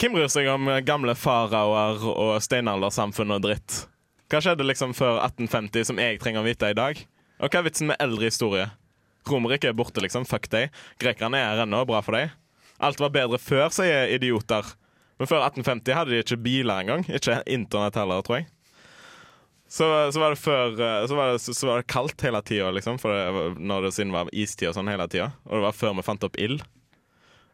Hvem 0.00 0.16
bryr 0.16 0.26
seg 0.34 0.48
om 0.50 0.66
gamle 0.82 1.14
faraoer 1.14 2.02
og 2.10 2.42
steinaldersamfunn 2.42 3.36
og 3.36 3.44
dritt? 3.46 3.76
Hva 4.26 4.42
skjedde 4.42 4.66
liksom 4.66 4.96
før 4.98 5.20
1850 5.28 5.86
som 5.92 6.02
jeg 6.02 6.18
trenger 6.18 6.42
å 6.42 6.48
vite 6.48 6.72
i 6.74 6.78
dag? 6.80 7.04
Og 7.38 7.46
hva 7.46 7.62
er 7.62 7.68
vitsen 7.68 7.92
med 7.92 8.02
eldre 8.02 8.32
historie? 8.32 8.66
Romerriket 9.30 9.70
er 9.70 9.78
borte, 9.78 10.02
liksom. 10.02 10.26
Fuck 10.26 10.50
deg. 10.50 10.74
Grekerne 10.98 11.38
er 11.38 11.52
her 11.52 11.66
ennå, 11.68 11.86
bra 11.86 12.02
for 12.02 12.18
deg. 12.18 12.34
Alt 12.82 12.98
var 12.98 13.14
bedre 13.14 13.38
før, 13.38 13.70
sier 13.78 14.10
idioter. 14.10 14.74
Men 15.22 15.30
før 15.30 15.46
1850 15.52 16.00
hadde 16.02 16.16
de 16.16 16.24
ikke 16.26 16.42
biler 16.50 16.82
engang. 16.82 17.06
Ikke 17.06 17.44
internett 17.46 18.02
heller, 18.02 18.26
tror 18.26 18.40
jeg. 18.40 18.50
Så, 19.68 19.84
så 20.12 20.20
var 20.20 20.32
det 20.32 20.40
før 20.40 20.78
eh, 20.80 21.02
Så 21.08 21.16
var 21.16 21.34
det, 21.34 21.40
så 21.44 21.66
var 21.68 21.82
det 21.82 21.90
kaldt 21.92 22.22
hele 22.24 22.40
tida, 22.42 22.70
liksom. 22.72 22.96
Når 23.60 23.84
det 23.84 23.92
siden 23.98 24.14
var 24.14 24.30
istid 24.32 24.70
og 24.70 24.78
sånn 24.78 24.88
hele 24.88 25.04
tida. 25.12 25.30
Og 25.44 25.58
det 25.58 25.64
var 25.66 25.76
før 25.76 25.96
vi 25.98 26.06
fant 26.06 26.24
opp 26.24 26.38
ild. 26.40 26.64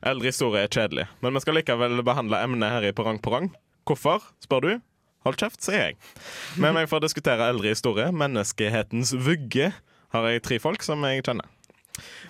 Eldre 0.04 0.28
historie 0.28 0.62
er 0.66 0.73
kjedelig, 0.73 1.06
men 1.25 1.33
vi 1.33 1.40
skal 1.40 1.56
likevel 1.56 2.02
behandle 2.04 2.42
emnet 2.44 2.75
her 2.75 2.85
i 2.85 2.92
Perrong 2.92 3.18
Perrong. 3.25 3.49
Hvorfor, 3.88 4.26
spør 4.44 4.66
du? 4.66 4.73
Hold 5.25 5.38
kjeft, 5.40 5.62
sier 5.64 5.80
jeg. 5.80 5.97
Med 6.61 6.75
meg 6.76 6.90
for 6.90 7.00
å 7.00 7.04
diskutere 7.06 7.47
eldre 7.49 7.73
historie, 7.73 8.11
menneskehetens 8.12 9.14
vugge, 9.16 9.71
har 10.12 10.28
jeg 10.28 10.44
tre 10.44 10.59
folk 10.61 10.85
som 10.85 11.00
jeg 11.09 11.25
kjenner. 11.25 11.49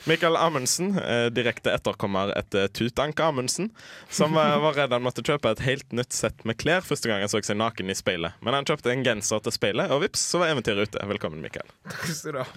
Mikael 0.04 0.36
Amundsen, 0.36 0.92
eh, 0.98 1.26
direkte 1.32 1.72
etterkommer 1.72 2.34
etter 2.36 2.68
Tutank 2.68 3.20
Amundsen, 3.24 3.70
som 4.12 4.36
eh, 4.36 4.56
var 4.64 4.76
redd 4.76 4.92
han 4.92 5.04
måtte 5.04 5.24
kjøpe 5.24 5.54
et 5.54 5.64
helt 5.64 5.92
nytt 5.96 6.12
sett 6.12 6.44
med 6.44 6.58
klær 6.60 6.84
første 6.84 7.08
gang 7.08 7.24
han 7.24 7.32
så 7.32 7.40
seg 7.44 7.58
naken 7.60 7.92
i 7.92 7.96
speilet. 7.96 8.36
Men 8.44 8.58
han 8.58 8.68
kjøpte 8.68 8.92
en 8.92 9.04
genser 9.06 9.44
til 9.44 9.54
speilet, 9.56 9.92
og 9.94 10.04
vips, 10.04 10.24
så 10.32 10.42
var 10.42 10.52
eventyret 10.52 10.90
ute. 10.90 11.06
Velkommen, 11.14 11.40
Mikael. 11.44 11.70
Takk 11.88 12.10
skal 12.12 12.36
du 12.36 12.42
ha. 12.42 12.48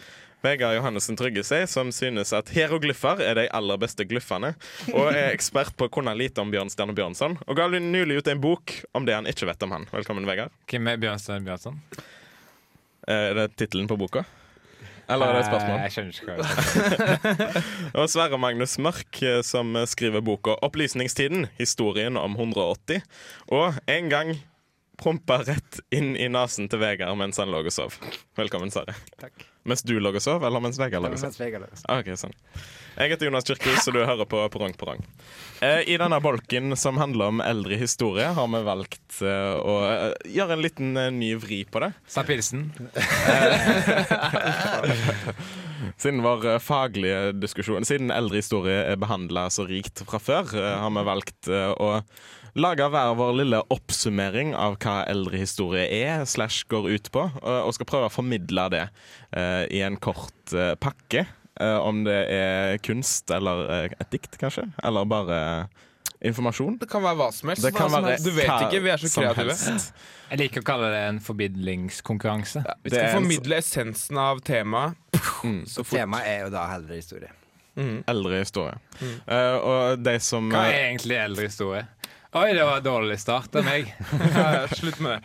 Vegard 0.45 0.75
Johannessen 0.75 1.17
Tryggesei, 1.17 1.63
som 1.67 1.89
synes 1.95 2.29
at 2.37 2.51
hieroglyffer 2.53 3.23
er 3.25 3.39
de 3.39 3.45
aller 3.57 3.79
beste 3.81 4.05
glyffene, 4.05 4.51
og 4.93 5.07
er 5.09 5.31
ekspert 5.37 5.73
på 5.79 5.87
å 5.87 5.93
kunne 5.93 6.13
lite 6.19 6.43
om 6.43 6.51
Bjørnstjerne 6.53 6.93
Bjørnson, 6.97 7.39
og 7.47 7.57
ga 7.57 7.65
nylig 7.73 8.19
ut 8.19 8.29
en 8.29 8.43
bok 8.43 8.75
om 8.93 9.07
det 9.07 9.15
han 9.17 9.29
ikke 9.29 9.49
vet 9.49 9.65
om 9.65 9.73
han. 9.73 9.87
Velkommen, 9.95 10.27
Vegard. 10.29 10.53
Hvem 10.69 10.91
er 10.93 11.01
Bjørnstjerne 11.01 11.47
Bjørnson? 11.47 11.79
Eh, 13.07 13.31
Er 13.31 13.39
det 13.39 13.47
tittelen 13.57 13.89
på 13.89 13.97
boka? 13.97 14.27
Eller 15.09 15.25
er 15.25 15.33
det 15.33 15.39
et 15.39 15.45
Eh, 15.45 15.51
spørsmål? 15.51 15.79
Jeg 15.79 15.91
skjønner 15.91 16.11
ikke 16.11 16.25
hva 16.27 16.35
det 16.37 16.47
er. 17.55 17.61
Og 18.01 18.09
Sverre 18.13 18.37
Magnus 18.37 18.77
Mørk, 18.79 19.21
eh, 19.23 19.41
som 19.43 19.75
skriver 19.87 20.21
boka 20.21 20.57
'Opplysningstiden 20.61 21.47
historien 21.57 22.17
om 22.17 22.35
180', 22.35 23.01
og 23.47 23.73
en 23.87 24.09
gang 24.09 24.35
prompa 24.97 25.37
rett 25.45 25.79
inn 25.93 26.15
i 26.17 26.25
nesen 26.31 26.65
til 26.71 26.81
Vegard 26.81 27.17
mens 27.19 27.37
han 27.37 27.51
lå 27.53 27.61
og 27.61 27.73
sov. 27.73 27.99
Velkommen, 28.37 28.71
Sverre. 28.73 28.95
Takk. 29.21 29.45
Mens 29.67 29.83
du 29.83 29.97
lå 29.99 30.09
og 30.15 30.21
sov, 30.23 30.41
eller 30.47 30.63
mens 30.63 30.79
Vegard 30.79 31.03
lå 31.03 31.11
og 31.11 31.19
sov? 31.19 31.29
Mens 31.29 31.39
Vegard 31.41 31.65
lå 31.65 31.69
og 31.69 31.77
sov. 31.77 31.87
Ok, 31.93 32.07
sånn. 32.17 32.33
Jeg 32.97 33.11
heter 33.13 33.27
Jonas 33.27 33.45
Kyrkhus, 33.45 33.85
og 33.91 33.93
du 33.93 33.99
hører 34.01 34.25
på 34.29 34.39
Perrong 34.53 34.73
Perrong. 34.79 35.03
Eh, 35.61 35.83
I 35.93 35.99
denne 36.01 36.17
bolken 36.23 36.73
som 36.79 36.97
handler 36.97 37.29
om 37.29 37.43
eldre 37.45 37.77
historie, 37.77 38.25
har 38.33 38.47
vi 38.55 38.61
valgt 38.65 39.19
eh, 39.21 39.53
å 39.59 39.75
eh, 39.85 40.15
gjøre 40.33 40.57
en 40.57 40.63
liten 40.65 40.97
eh, 40.97 41.11
ny 41.13 41.35
vri 41.37 41.61
på 41.69 41.83
det. 41.83 41.91
Sa 42.09 42.25
pilsen. 42.25 42.71
Siden 46.01 46.23
vår 46.25 46.57
faglige 46.61 47.31
diskusjon 47.37 47.85
Siden 47.85 48.09
eldre 48.13 48.39
historie 48.41 48.79
er 48.91 48.97
behandla 48.99 49.47
så 49.53 49.65
rikt 49.69 50.01
fra 50.09 50.19
før, 50.21 50.49
har 50.57 50.89
vi 50.93 51.03
valgt 51.05 51.49
å 51.53 51.91
lage 52.57 52.87
hver 52.91 53.15
vår 53.17 53.33
lille 53.41 53.61
oppsummering 53.73 54.53
av 54.57 54.77
hva 54.81 54.99
eldre 55.09 55.39
historie 55.41 55.85
er, 55.87 56.25
slash 56.29 56.65
går 56.71 56.89
ut 56.95 57.11
på, 57.13 57.27
og 57.41 57.57
og 57.67 57.75
skal 57.77 57.89
prøve 57.89 58.09
å 58.09 58.13
formidle 58.13 58.67
det 58.73 58.85
eh, 59.31 59.65
i 59.77 59.83
en 59.85 59.97
kort 60.01 60.53
eh, 60.55 60.73
pakke. 60.81 61.25
Eh, 61.57 61.77
om 61.81 62.03
det 62.05 62.17
er 62.33 62.77
kunst 62.85 63.31
eller 63.33 63.65
eh, 63.73 63.95
et 63.97 64.11
dikt, 64.13 64.37
kanskje. 64.41 64.67
Eller 64.85 65.07
bare 65.09 65.39
informasjon. 66.25 66.77
Det 66.81 66.89
kan 66.89 67.03
være 67.05 67.17
hva 67.19 67.31
som 67.33 67.51
helst. 67.51 67.65
Det 67.65 67.73
kan 67.75 67.89
hva 67.89 67.97
som 67.97 68.05
være 68.05 68.15
helst. 68.15 68.27
du 68.27 68.37
vet 68.37 68.67
ikke, 68.67 68.83
vi 68.83 68.93
er 68.93 69.01
så 69.01 69.11
kreative. 69.15 69.57
Jeg 70.27 70.41
liker 70.41 70.63
å 70.63 70.67
kalle 70.67 70.91
det 70.93 71.01
en 71.07 71.19
formidlingskonkurranse. 71.23 72.63
Vi 72.83 72.93
skal 72.93 73.09
en 73.09 73.17
formidle 73.19 73.59
essensen 73.61 74.21
av 74.21 74.41
temaet. 74.45 74.97
Mm. 75.43 75.65
Så 75.69 75.83
fort. 75.83 75.99
Temaet 75.99 76.29
er 76.29 76.39
jo 76.47 76.53
da 76.53 76.63
eldre 76.77 76.97
historie. 76.97 77.33
Eldre 77.77 78.39
historie. 78.41 78.77
Eh, 79.05 79.55
og 79.61 80.01
de 80.01 80.15
som 80.23 80.49
Hva 80.49 80.63
eh, 80.65 80.73
er 80.73 80.87
egentlig 80.87 81.19
eldre 81.21 81.45
historie? 81.45 81.83
Oi, 82.37 82.53
det 82.53 82.65
var 82.65 82.81
dårlig 82.85 83.15
start 83.19 83.55
av 83.55 83.65
meg. 83.65 83.95
Slutt 84.77 84.99
med 85.01 85.11
det. 85.11 85.21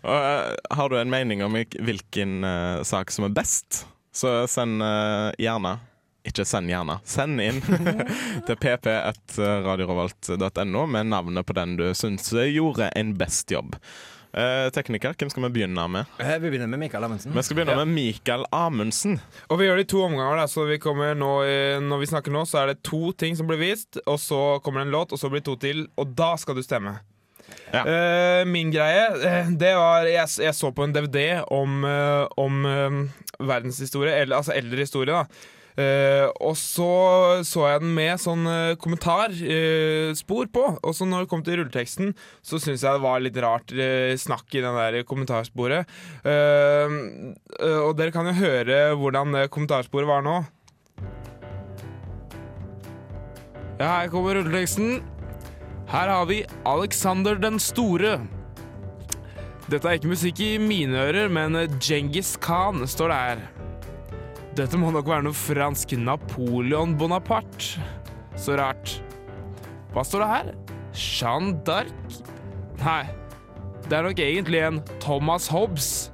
Og, 0.00 0.14
eh, 0.14 0.54
har 0.70 0.88
du 0.88 1.00
en 1.00 1.10
mening 1.10 1.44
om 1.44 1.56
hvilken 1.58 2.44
uh, 2.46 2.82
sak 2.86 3.10
som 3.10 3.24
er 3.26 3.30
best, 3.34 3.86
så 4.14 4.46
send 4.48 4.82
uh, 4.82 5.32
gjerne 5.42 5.78
Ikke 6.26 6.44
send 6.46 6.70
gjerne. 6.70 6.98
Send 7.02 7.40
inn 7.42 7.60
til 8.46 8.56
pp1radiorevolt.no 8.62 10.86
med 10.86 11.06
navnet 11.10 11.46
på 11.48 11.52
den 11.58 11.76
du 11.80 11.94
syns 11.98 12.30
gjorde 12.30 12.88
en 12.94 13.18
best 13.18 13.50
jobb. 13.50 13.74
Eh, 14.30 14.68
tekniker, 14.70 15.16
hvem 15.18 15.30
skal 15.32 15.42
vi 15.48 15.52
begynne 15.58 15.86
med? 15.90 16.06
Eh, 16.22 16.38
Vi 16.38 16.50
begynner 16.50 16.70
med 16.70 16.78
Mikael 16.84 17.04
Amundsen. 17.04 17.32
Vi 17.34 17.42
skal 17.42 17.56
begynne 17.56 17.76
med 17.80 17.94
Mikael 17.94 18.44
Amundsen. 18.54 19.18
Og 19.48 19.58
vi 19.58 19.66
gjør 19.66 19.80
det 19.80 19.88
i 19.88 19.90
to 19.90 20.02
omganger. 20.06 20.36
Da. 20.36 20.46
Så 20.46 20.66
vi 20.68 20.78
nå, 20.78 21.32
når 21.82 21.98
vi 21.98 22.06
snakker 22.06 22.30
nå, 22.30 22.44
så 22.46 22.62
er 22.62 22.66
det 22.74 22.82
to 22.82 23.12
ting 23.12 23.36
som 23.36 23.46
blir 23.46 23.58
vist, 23.58 23.98
og 24.06 24.18
så 24.18 24.60
kommer 24.62 24.80
det 24.80 24.88
en 24.88 24.92
låt, 24.92 25.12
og 25.12 25.18
så 25.18 25.28
blir 25.30 25.40
det 25.40 25.48
to 25.50 25.56
til, 25.56 25.88
og 25.96 26.14
da 26.14 26.36
skal 26.36 26.54
du 26.54 26.62
stemme. 26.62 27.00
Ja. 27.72 27.84
Eh, 27.86 28.44
min 28.46 28.70
greie, 28.70 29.06
eh, 29.26 29.50
det 29.50 29.74
var 29.76 30.06
jeg, 30.06 30.26
jeg 30.42 30.54
så 30.54 30.70
på 30.74 30.84
en 30.86 30.92
DVD 30.94 31.42
om, 31.50 31.84
eh, 31.84 32.26
om 32.36 32.62
verdenshistorie, 33.38 34.14
eller 34.22 34.40
altså 34.40 34.54
eldre 34.56 34.86
historie, 34.86 35.14
da. 35.14 35.24
Eh, 35.78 36.26
og 36.42 36.56
så 36.58 36.90
så 37.46 37.66
jeg 37.70 37.82
den 37.84 37.92
med 37.94 38.20
sånn 38.20 38.46
uh, 38.48 38.76
kommentarspor 38.80 40.50
på. 40.52 40.64
Og 40.82 40.96
så 40.96 41.06
når 41.08 41.24
det 41.24 41.30
kom 41.32 41.44
til 41.46 41.60
rulleteksten, 41.60 42.14
så 42.42 42.60
syns 42.60 42.84
jeg 42.84 42.96
det 42.96 43.04
var 43.04 43.22
litt 43.22 43.38
rart 43.40 43.72
eh, 43.74 44.14
snakk 44.18 44.48
i 44.54 44.64
den 44.64 44.76
der 44.76 45.02
kommentarsporet. 45.08 45.88
Eh, 46.24 46.96
eh, 47.60 47.80
og 47.80 47.94
dere 47.98 48.14
kan 48.14 48.28
jo 48.30 48.36
høre 48.40 48.80
hvordan 48.98 49.46
kommentarsporet 49.52 50.10
var 50.10 50.26
nå. 50.26 50.40
Ja, 53.80 54.02
her 54.02 54.10
kommer 54.12 54.36
rulleteksten. 54.36 55.00
Her 55.90 56.12
har 56.12 56.26
vi 56.30 56.42
Alexander 56.68 57.38
den 57.40 57.58
store. 57.62 58.18
Dette 59.70 59.86
er 59.86 59.98
ikke 59.98 60.12
musikk 60.12 60.42
i 60.42 60.52
mine 60.60 60.98
ører, 61.08 61.30
men 61.32 61.56
Djengis 61.78 62.36
Khan 62.42 62.84
står 62.90 63.12
det 63.12 63.18
her. 63.24 63.48
Dette 64.58 64.78
må 64.80 64.90
nok 64.90 65.06
være 65.06 65.22
noe 65.28 65.36
fransk 65.36 65.94
Napoleon 66.00 66.96
Bonaparte. 66.98 67.78
Så 68.34 68.56
rart. 68.58 68.96
Hva 69.94 70.02
står 70.06 70.24
det 70.24 70.30
her? 70.30 70.48
Jeanne 70.96 71.54
d'Arc? 71.66 72.16
Nei, 72.80 73.04
det 73.86 73.94
er 73.98 74.06
nok 74.08 74.22
egentlig 74.22 74.62
en 74.66 74.80
Thomas 75.02 75.46
Hobbes. 75.52 76.10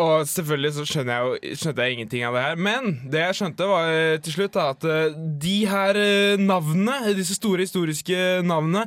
Og 0.00 0.24
selvfølgelig 0.28 0.72
så 0.78 0.86
skjønner 0.88 1.12
jeg 1.12 1.26
jo 1.52 1.60
skjønte 1.60 1.84
jeg 1.84 1.96
ingenting 1.98 2.24
av 2.24 2.36
det 2.36 2.44
her. 2.46 2.60
Men 2.68 2.90
det 3.12 3.24
jeg 3.26 3.38
skjønte, 3.40 3.68
var 3.68 3.92
eh, 3.92 4.16
til 4.24 4.38
slutt 4.38 4.56
da, 4.56 4.68
at 4.72 4.86
eh, 4.88 5.16
de 5.44 5.56
her 5.68 6.00
eh, 6.00 6.40
navnene, 6.40 7.12
disse 7.18 7.36
store 7.36 7.66
historiske 7.66 8.40
navnene, 8.46 8.86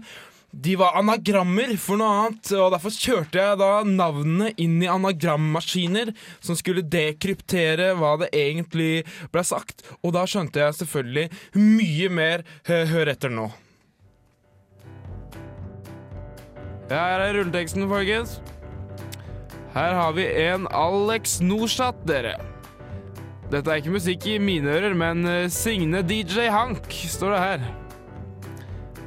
de 0.54 0.76
var 0.78 0.94
anagrammer 1.00 1.74
for 1.82 1.98
noe 1.98 2.12
annet. 2.14 2.52
Og 2.60 2.70
derfor 2.76 2.94
kjørte 2.94 3.42
jeg 3.42 3.60
da 3.62 3.72
navnene 3.88 4.52
inn 4.62 4.78
i 4.84 4.90
anagrammaskiner 4.92 6.14
som 6.44 6.58
skulle 6.60 6.86
dekryptere 6.86 7.94
hva 7.98 8.16
det 8.22 8.30
egentlig 8.38 9.04
ble 9.34 9.46
sagt. 9.48 9.82
Og 10.06 10.14
da 10.14 10.28
skjønte 10.30 10.62
jeg 10.62 10.78
selvfølgelig 10.84 11.28
mye 11.58 12.14
mer. 12.14 12.48
Hør 12.70 13.10
etter 13.12 13.34
nå. 13.34 13.50
Ja, 16.92 17.00
her 17.00 17.24
er 17.24 17.38
rulleteksten, 17.40 17.88
folkens. 17.90 18.38
Her 19.74 19.96
har 19.98 20.12
vi 20.14 20.28
en 20.44 20.68
Alex 20.70 21.40
Norsat, 21.42 22.04
dere. 22.06 22.36
Dette 23.50 23.72
er 23.72 23.82
ikke 23.82 23.96
musikk 23.96 24.28
i 24.30 24.38
mine 24.42 24.70
ører, 24.70 24.94
men 24.98 25.26
eh, 25.30 25.50
Signe 25.50 26.04
DJ 26.06 26.52
Hank, 26.54 26.86
står 26.90 27.34
det 27.34 27.42
her. 27.42 27.66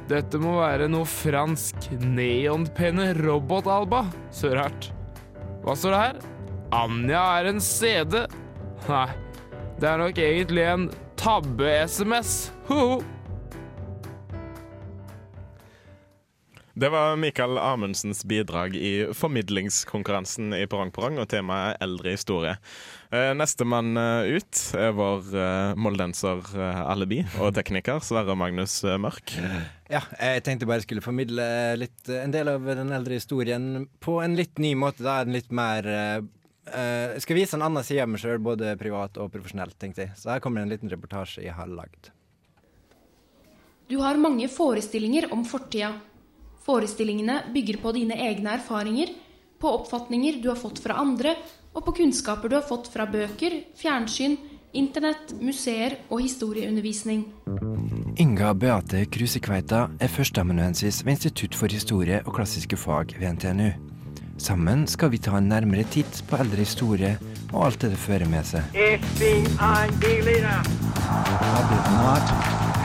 Dette 0.07 0.39
må 0.39 0.53
være 0.61 0.85
noe 0.87 1.03
fransk 1.03 1.89
neonpenne 1.99 3.09
robotalba. 3.17 4.05
Så 4.31 4.53
rart. 4.55 4.87
Hva 5.65 5.75
står 5.75 5.93
det 5.93 5.99
her? 6.05 6.21
Anja 6.77 7.23
er 7.41 7.49
en 7.51 7.59
CD. 7.63 8.21
Nei, 8.87 9.09
det 9.81 9.89
er 9.91 9.99
nok 9.99 10.23
egentlig 10.23 10.63
en 10.63 10.87
tabbe-SMS. 11.19 12.37
Ho-ho. 12.71 13.01
Det 16.77 16.91
var 16.93 17.15
Mikael 17.19 17.57
Amundsens 17.57 18.23
bidrag 18.29 18.75
i 18.77 19.09
formidlingskonkurransen 19.11 20.53
i 20.53 20.67
Perrong 20.69 20.91
Perrong, 20.93 21.17
og 21.17 21.27
temaet 21.31 21.73
er 21.73 21.87
eldre 21.87 22.13
historie. 22.13 22.53
Eh, 23.07 23.31
Nestemann 23.39 23.95
eh, 23.95 24.35
ut 24.35 24.61
er 24.75 24.91
vår 24.95 25.27
eh, 25.31 25.75
moldenser 25.79 26.41
alibi 26.83 27.21
og 27.39 27.53
tekniker 27.55 28.01
Sverre 28.03 28.35
Magnus 28.35 28.81
Mørk. 28.99 29.31
Ja, 29.87 30.01
jeg 30.19 30.43
tenkte 30.43 30.67
bare 30.67 30.81
jeg 30.81 30.89
skulle 30.89 31.05
formidle 31.05 31.45
litt, 31.79 32.01
en 32.11 32.33
del 32.35 32.51
av 32.51 32.65
den 32.67 32.91
eldre 32.91 33.15
historien 33.15 33.85
på 34.03 34.17
en 34.19 34.35
litt 34.35 34.59
ny 34.59 34.73
måte. 34.75 35.05
Da 35.05 35.21
en 35.21 35.31
litt 35.35 35.53
mer 35.55 35.87
jeg 36.67 37.21
skal 37.23 37.37
vise 37.37 37.55
en 37.55 37.63
annen 37.63 37.85
side 37.87 38.03
av 38.03 38.09
meg 38.11 38.19
sjøl, 38.19 38.41
både 38.43 38.73
privat 38.75 39.15
og 39.23 39.29
profesjonelt, 39.31 39.77
tenkte 39.79 40.03
jeg. 40.03 40.17
Så 40.19 40.33
her 40.33 40.41
kommer 40.43 40.65
en 40.65 40.73
liten 40.73 40.91
reportasje 40.91 41.45
jeg 41.45 41.55
har 41.55 41.69
lagd. 41.71 42.09
Du 43.87 43.95
har 44.03 44.19
mange 44.19 44.49
forestillinger 44.51 45.29
om 45.31 45.45
fortida. 45.47 45.93
Forestillingene 46.67 47.45
bygger 47.55 47.79
på 47.79 47.95
dine 47.95 48.19
egne 48.19 48.57
erfaringer, 48.57 49.13
på 49.63 49.71
oppfatninger 49.79 50.41
du 50.43 50.51
har 50.51 50.59
fått 50.59 50.83
fra 50.83 50.99
andre, 50.99 51.37
og 51.77 51.85
på 51.85 51.93
kunnskaper 52.01 52.49
du 52.49 52.57
har 52.57 52.65
fått 52.65 52.89
fra 52.89 53.05
bøker, 53.09 53.61
fjernsyn, 53.77 54.37
internett, 54.77 55.35
museer 55.41 55.99
og 56.09 56.23
historieundervisning. 56.25 57.25
Inga 58.17 58.53
Beate 58.57 59.03
Krusekveita 59.13 59.83
er 60.01 60.09
førsteamanuensis 60.09 61.03
ved 61.05 61.17
Institutt 61.17 61.55
for 61.55 61.69
historie 61.71 62.23
og 62.25 62.33
klassiske 62.39 62.77
fag 62.81 63.13
ved 63.19 63.37
NTNU. 63.37 63.69
Sammen 64.37 64.85
skal 64.89 65.09
vi 65.13 65.17
ta 65.21 65.37
en 65.37 65.49
nærmere 65.49 65.85
titt 65.93 66.23
på 66.29 66.37
eldre 66.41 66.61
historie 66.61 67.17
og 67.53 67.65
alt 67.69 67.81
det 67.81 67.93
det 67.93 68.01
fører 68.01 68.29
med 68.29 68.45
seg. 68.45 68.61
I 68.73 68.97
did 71.71 71.85
not 71.93 72.25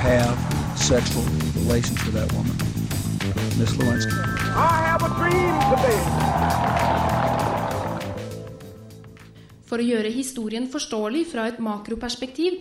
have 0.04 0.36
sexual 0.76 1.24
relations 1.60 1.98
with 2.04 2.16
that 2.16 2.32
woman, 2.32 2.56
Miss 3.58 3.76
Lewinsky. 3.76 4.16
For 9.72 9.80
å 9.80 9.84
gjøre 9.88 10.10
historien 10.12 10.66
forståelig 10.68 11.22
fra 11.30 11.46
et 11.48 11.60
makroperspektiv 11.64 12.58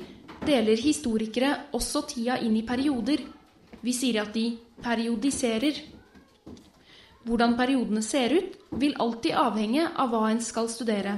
deler 0.48 0.80
historikere 0.80 1.50
også 1.76 2.06
tida 2.08 2.38
inn 2.40 2.54
i 2.56 2.62
perioder. 2.64 3.20
Vi 3.84 3.92
sier 3.92 4.22
at 4.22 4.30
de 4.32 4.46
periodiserer. 4.80 5.82
Hvordan 7.28 7.58
periodene 7.60 8.00
ser 8.00 8.32
ut, 8.32 8.56
vil 8.80 8.96
alltid 9.04 9.36
avhenge 9.36 9.90
av 10.00 10.14
hva 10.14 10.30
en 10.32 10.40
skal 10.40 10.72
studere. 10.72 11.18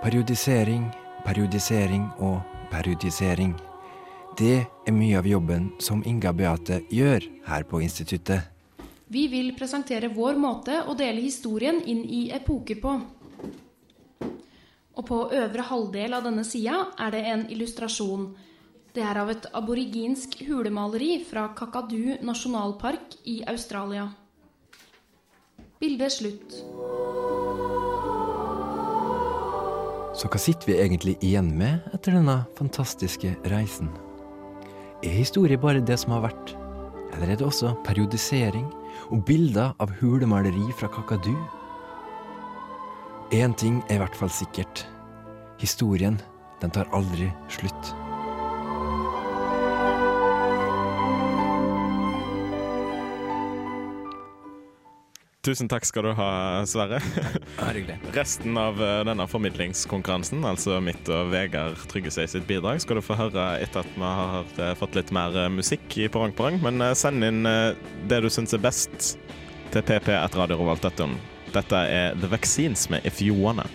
Periodisering, 0.00 0.88
periodisering 1.26 2.08
og 2.16 2.40
periodisering. 2.72 3.52
Det 4.40 4.64
er 4.64 4.96
mye 4.96 5.20
av 5.20 5.28
jobben 5.28 5.74
som 5.76 6.00
Inga 6.08 6.32
Beate 6.32 6.80
gjør 6.88 7.28
her 7.50 7.68
på 7.68 7.82
instituttet. 7.84 8.48
Vi 9.12 9.28
vil 9.28 9.52
presentere 9.60 10.08
vår 10.08 10.40
måte 10.40 10.80
å 10.88 10.96
dele 10.96 11.20
historien 11.20 11.84
inn 11.84 12.00
i 12.08 12.30
epoker 12.32 12.80
på. 12.80 12.96
Og 14.96 15.04
på 15.04 15.18
øvre 15.36 15.64
halvdel 15.68 16.16
av 16.16 16.24
denne 16.24 16.44
sida 16.46 16.86
er 16.98 17.12
det 17.12 17.22
en 17.28 17.42
illustrasjon. 17.52 18.30
Det 18.96 19.04
er 19.04 19.18
av 19.20 19.28
et 19.28 19.48
aboriginsk 19.52 20.38
hulemaleri 20.48 21.18
fra 21.28 21.50
Kakadu 21.56 22.16
nasjonalpark 22.24 23.18
i 23.28 23.42
Australia. 23.52 24.08
Bildet 25.76 26.06
er 26.06 26.14
slutt. 26.14 26.56
Så 30.16 30.30
hva 30.32 30.40
sitter 30.40 30.70
vi 30.70 30.78
egentlig 30.80 31.18
igjen 31.20 31.50
med 31.58 31.84
etter 31.92 32.16
denne 32.16 32.38
fantastiske 32.56 33.34
reisen? 33.52 33.90
Er 35.04 35.12
historie 35.12 35.60
bare 35.60 35.84
det 35.84 35.98
som 36.00 36.14
har 36.16 36.24
vært? 36.24 36.54
Eller 37.12 37.34
er 37.34 37.36
det 37.36 37.44
også 37.44 37.74
periodisering 37.84 38.64
og 39.12 39.26
bilder 39.28 39.76
av 39.76 39.92
hulemaleri 40.00 40.72
fra 40.80 40.88
Kakadu? 40.88 41.34
Én 43.34 43.54
ting 43.58 43.80
er 43.90 43.96
i 43.96 43.98
hvert 43.98 44.14
fall 44.14 44.30
sikkert. 44.30 44.84
Historien, 45.58 46.20
den 46.62 46.70
tar 46.70 46.86
aldri 46.94 47.26
slutt. 47.50 47.88
Tusen 55.42 55.66
takk 55.70 55.84
skal 55.86 56.06
du 56.06 56.12
ha, 56.18 56.30
Sverre. 56.70 57.02
Resten 58.14 58.54
av 58.58 58.78
eh, 58.82 59.02
denne 59.06 59.26
formidlingskonkurransen, 59.30 60.46
altså 60.46 60.78
mitt 60.82 61.10
og 61.10 61.34
Vegard 61.34 61.82
Tryggeseid 61.90 62.30
sitt 62.30 62.46
bidrag, 62.46 62.78
skal 62.82 62.98
du 62.98 63.06
få 63.06 63.18
høre 63.18 63.52
etter 63.58 63.82
at 63.82 63.94
vi 63.94 64.16
har 64.22 64.58
eh, 64.62 64.74
fått 64.78 64.98
litt 64.98 65.14
mer 65.14 65.34
eh, 65.34 65.50
musikk 65.50 65.98
i 65.98 66.10
Porang 66.10 66.34
Porang 66.34 66.62
Men 66.62 66.82
send 66.94 67.26
inn 67.26 67.42
det 67.42 68.22
du 68.22 68.30
syns 68.30 68.54
er 68.54 68.62
best 68.62 69.16
til 69.74 69.82
pp1radiorevolt.no. 69.82 71.35
Dette 71.54 71.76
er 71.76 72.14
The 72.20 72.30
Vaccines 72.30 72.88
med 72.90 73.06
If 73.06 73.22
You 73.22 73.36
Wanna. 73.42 73.66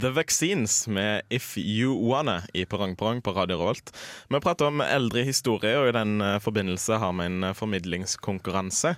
The 0.00 0.10
Vaccines 0.10 0.88
med 0.88 1.22
If 1.28 1.58
You 1.58 2.08
Wanna 2.08 2.42
i 2.54 2.64
Parang 2.64 2.96
Parang 2.96 3.22
på 3.22 3.32
Radio 3.32 3.56
Rolt. 3.56 3.96
Vi 4.28 4.40
prater 4.40 4.66
om 4.66 4.80
eldre 4.80 5.24
historie, 5.26 5.74
og 5.74 5.88
i 5.88 5.94
den 5.96 6.20
eh, 6.22 6.38
forbindelse 6.38 7.00
har 7.02 7.16
vi 7.18 7.26
en 7.26 7.42
eh, 7.48 7.54
formidlingskonkurranse. 7.56 8.94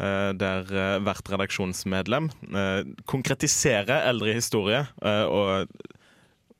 Eh, 0.00 0.30
Der 0.40 0.68
eh, 0.70 0.98
hvert 1.04 1.32
redaksjonsmedlem 1.32 2.30
eh, 2.50 2.92
konkretiserer 3.10 4.06
eldre 4.10 4.36
historie 4.36 4.84
og 5.00 5.70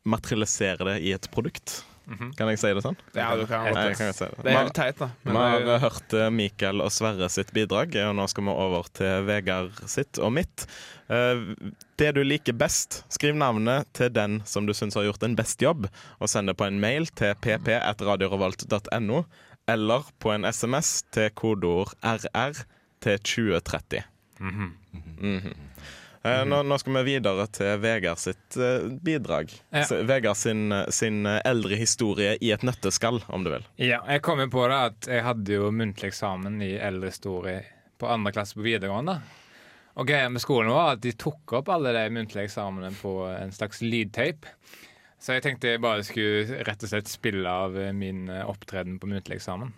materialiserer 0.09 0.93
det 0.93 0.99
i 1.05 1.15
et 1.15 1.27
produkt. 1.33 1.83
Kan 2.11 2.49
jeg 2.51 2.59
si 2.59 2.71
det 2.75 2.83
sånn? 2.83 2.97
Ja, 3.15 3.29
du 3.39 3.45
kan 3.47 3.69
Nei, 3.71 3.93
kan 3.95 4.15
si 4.17 4.25
det. 4.25 4.43
Det 4.43 4.51
er 4.51 4.57
helt 4.57 4.75
teit, 4.75 4.97
da. 4.99 5.11
Vi 5.23 5.35
har 5.37 5.61
det, 5.63 5.77
hørt 5.85 6.15
Mikael 6.35 6.83
og 6.83 6.91
Sverre 6.91 7.29
sitt 7.31 7.53
bidrag, 7.55 7.95
og 8.09 8.17
nå 8.19 8.25
skal 8.33 8.49
vi 8.49 8.55
over 8.65 8.89
til 8.99 9.29
Vegard 9.29 9.79
sitt 9.91 10.19
og 10.19 10.33
mitt. 10.35 10.65
Det 11.07 12.11
du 12.17 12.23
liker 12.27 12.57
best, 12.59 13.05
skriv 13.15 13.39
navnet 13.39 13.87
til 13.95 14.11
den 14.17 14.41
som 14.49 14.67
du 14.67 14.75
syns 14.75 14.99
har 14.99 15.07
gjort 15.07 15.29
en 15.29 15.39
best 15.39 15.63
jobb, 15.63 15.87
og 16.19 16.33
send 16.33 16.51
det 16.51 16.57
på 16.59 16.67
en 16.67 16.83
mail 16.83 17.07
til 17.21 17.37
pp1radiorevolt.no, 17.47 19.23
eller 19.71 20.11
på 20.19 20.35
en 20.35 20.49
SMS 20.51 21.05
til 21.15 21.31
kodeord 21.39 21.95
RR 22.03 22.65
til 23.01 23.19
2030. 23.19 24.05
Mhm. 24.41 24.71
Eh, 26.23 26.43
nå, 26.45 26.59
nå 26.69 26.77
skal 26.77 26.99
vi 26.99 27.15
videre 27.15 27.47
til 27.49 27.79
Vegard 27.81 28.21
sitt 28.21 28.57
eh, 28.61 28.85
bidrag. 29.01 29.53
Ja. 29.73 29.87
Så 29.89 30.03
Vegard 30.05 30.37
sin, 30.37 30.69
sin 30.93 31.25
eh, 31.27 31.41
eldre 31.49 31.79
historie 31.81 32.35
i 32.45 32.51
et 32.53 32.65
nøtteskall, 32.67 33.23
om 33.33 33.47
du 33.47 33.55
vil. 33.55 33.65
Ja, 33.81 34.03
jeg 34.05 34.21
kom 34.27 34.43
jo 34.43 34.51
på 34.53 34.67
det 34.69 34.81
at 34.91 35.09
jeg 35.09 35.25
hadde 35.25 35.57
jo 35.57 35.71
muntlig 35.73 36.13
eksamen 36.13 36.61
i 36.65 36.75
eldre 36.77 37.13
historie 37.15 37.63
på 38.01 38.09
andre 38.09 38.35
klasse 38.37 38.59
på 38.59 38.67
videregående. 38.69 39.17
Og 40.01 40.09
greia 40.09 40.29
med 40.33 40.45
skolen 40.45 40.71
var 40.73 40.95
at 40.95 41.03
de 41.05 41.13
tok 41.19 41.57
opp 41.59 41.73
alle 41.73 41.93
de 41.97 42.05
muntlige 42.15 42.49
eksamene 42.49 42.93
på 43.01 43.15
en 43.33 43.53
slags 43.53 43.81
lydtape. 43.85 44.53
Så 45.21 45.37
jeg 45.37 45.45
tenkte 45.45 45.75
jeg 45.75 45.83
bare 45.85 46.05
skulle 46.07 46.63
rett 46.65 46.85
og 46.87 46.93
slett 46.93 47.11
spille 47.11 47.49
av 47.49 47.77
eh, 47.77 47.93
min 47.97 48.29
eh, 48.33 48.47
opptreden 48.49 48.97
på 49.01 49.11
muntlig 49.11 49.37
eksamen. 49.41 49.75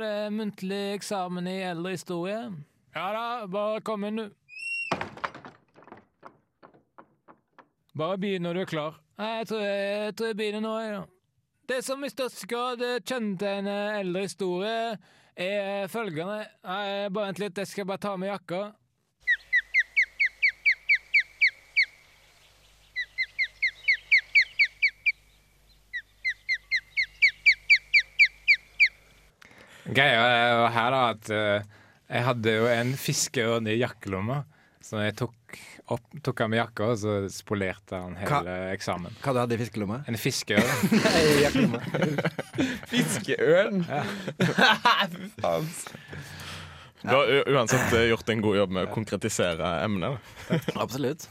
Det 0.00 0.08
eh, 0.26 0.30
muntlig 0.30 0.80
eksamen 0.96 1.46
i 1.48 1.60
eldre 1.64 1.94
historie? 1.94 2.40
Ja 2.96 3.06
da, 3.14 3.24
bare 3.48 3.80
kom 3.84 4.04
inn, 4.04 4.20
du. 4.20 4.30
Bare 7.96 8.18
begynn 8.20 8.44
når 8.44 8.58
du 8.58 8.60
er 8.60 8.68
klar. 8.68 8.98
Nei, 9.16 9.30
jeg 9.40 9.48
tror 9.48 9.62
jeg, 9.64 9.84
jeg, 10.04 10.16
tror 10.16 10.32
jeg 10.32 10.38
begynner 10.40 10.64
nå, 10.64 10.74
Ja. 10.84 11.04
Det 11.66 11.80
som 11.82 12.04
i 12.04 12.10
størst 12.12 12.44
grad 12.46 12.82
kjennetegner 13.08 13.96
eldre 13.98 14.20
historie, 14.22 14.98
er 15.34 15.88
følgende 15.90 16.44
Nei, 16.62 17.08
bare 17.10 17.32
vent 17.32 17.40
litt, 17.42 17.58
jeg 17.58 17.70
skal 17.72 17.88
bare 17.88 18.04
ta 18.04 18.12
med 18.20 18.30
jakka. 18.30 18.60
Greia 29.94 30.26
er 30.26 30.52
jo 30.56 30.66
her 30.74 30.90
da 30.94 31.00
at 31.12 31.30
eh, 31.34 31.72
jeg 32.06 32.26
hadde 32.28 32.54
jo 32.58 32.68
en 32.70 32.92
fiskeørn 32.98 33.66
i 33.70 33.78
jakkelomma. 33.80 34.42
Så 34.86 35.00
jeg 35.02 35.16
tok, 35.18 35.56
opp, 35.90 36.04
tok 36.22 36.40
av 36.44 36.50
meg 36.52 36.60
jakka, 36.60 36.92
og 36.92 36.98
så 37.00 37.14
spolerte 37.34 37.98
han 37.98 38.14
hele 38.20 38.52
eksamen. 38.70 39.16
Hva 39.24 39.34
du 39.34 39.40
hadde 39.42 39.56
i 39.56 39.60
fiskelomma? 39.64 40.00
En 40.06 40.18
fiskeørn. 40.20 40.70
Nei, 41.02 41.22
jakkelomma. 41.42 41.80
Fiskeørn! 42.92 43.82
Fy 45.16 45.30
faen. 45.42 45.70
Du 47.06 47.14
har 47.14 47.48
uansett 47.48 47.92
eh, 47.92 48.08
gjort 48.10 48.28
en 48.28 48.40
god 48.42 48.56
jobb 48.56 48.72
med 48.74 48.88
å 48.88 48.94
konkretisere 48.94 49.68
emnet. 49.84 50.18
Absolutt. 50.74 51.28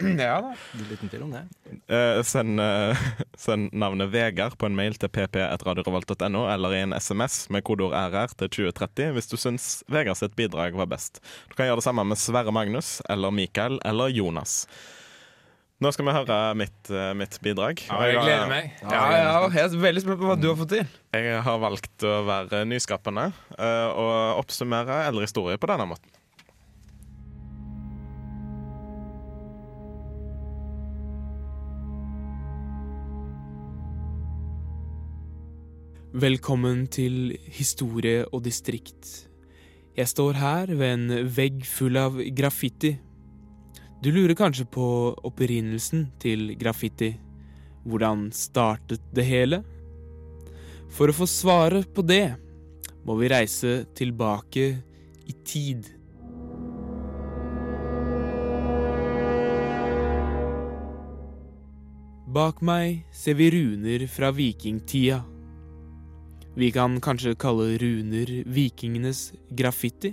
Ja 0.00 0.40
da. 0.42 0.50
Det 0.74 0.88
Liten 0.90 1.08
tvil 1.08 1.22
om 1.24 1.32
det. 1.32 1.44
Eh, 1.88 2.20
send, 2.26 2.60
eh, 2.60 3.04
send 3.46 3.72
navnet 3.72 4.10
Vegard 4.12 4.58
på 4.60 4.68
en 4.68 4.76
mail 4.76 4.98
til 5.00 5.08
pp1radiorevolt.no 5.14 6.44
eller 6.50 6.74
i 6.76 6.82
en 6.84 6.96
SMS 6.98 7.44
med 7.54 7.64
kodeord 7.64 7.94
RR 7.94 8.34
til 8.42 8.52
2030 8.58 9.14
hvis 9.16 9.30
du 9.30 9.38
syns 9.40 9.68
Vegard 9.88 10.20
sitt 10.20 10.36
bidrag 10.36 10.76
var 10.76 10.90
best. 10.92 11.22
Du 11.48 11.56
kan 11.56 11.70
gjøre 11.70 11.80
det 11.80 11.88
samme 11.88 12.04
med 12.10 12.20
Sverre 12.20 12.52
Magnus 12.52 12.98
eller 13.08 13.32
Mikael 13.34 13.80
eller 13.86 14.12
Jonas. 14.12 14.64
Nå 15.82 15.90
skal 15.90 16.06
vi 16.06 16.12
høre 16.14 16.34
mitt, 16.54 16.90
eh, 16.90 17.12
mitt 17.18 17.34
bidrag. 17.42 17.80
Ja, 17.88 17.96
jeg 18.06 18.20
gleder 18.22 18.46
meg. 18.46 18.70
Ja, 18.78 18.90
ja, 19.10 19.48
jeg 19.50 19.64
er 19.64 19.80
veldig 19.82 20.02
spent 20.04 20.20
på 20.20 20.28
hva 20.28 20.36
du 20.38 20.46
har 20.46 20.58
fått 20.60 20.70
til. 20.70 20.84
Jeg 21.10 21.40
har 21.42 21.56
valgt 21.58 22.04
å 22.06 22.12
være 22.28 22.60
nyskapende 22.70 23.32
eh, 23.58 23.88
og 23.90 24.44
oppsummere 24.44 25.00
eldre 25.08 25.26
historier 25.26 25.58
på 25.58 25.66
denne 25.66 25.88
måten. 25.90 26.12
Velkommen 36.14 36.86
til 36.86 37.34
Historie 37.50 38.22
og 38.30 38.44
distrikt. 38.46 39.26
Jeg 39.98 40.06
står 40.06 40.38
her 40.38 40.70
ved 40.70 40.92
en 40.92 41.26
vegg 41.34 41.66
full 41.66 41.98
av 41.98 42.22
graffiti. 42.30 42.92
Du 44.04 44.10
lurer 44.12 44.36
kanskje 44.36 44.66
på 44.68 44.86
opprinnelsen 45.24 46.10
til 46.20 46.50
graffiti. 46.60 47.14
Hvordan 47.88 48.26
startet 48.36 49.00
det 49.16 49.24
hele? 49.24 49.62
For 50.92 51.08
å 51.08 51.14
få 51.16 51.24
svaret 51.24 51.88
på 51.96 52.02
det 52.04 52.34
må 53.08 53.16
vi 53.16 53.30
reise 53.32 53.86
tilbake 53.96 54.64
i 55.24 55.36
tid. 55.48 55.88
Bak 62.28 62.60
meg 62.60 63.06
ser 63.08 63.38
vi 63.40 63.48
runer 63.56 64.04
fra 64.12 64.28
vikingtida. 64.36 65.22
Vi 66.60 66.68
kan 66.76 67.00
kanskje 67.00 67.32
kalle 67.40 67.78
runer 67.80 68.36
vikingenes 68.52 69.30
graffiti. 69.48 70.12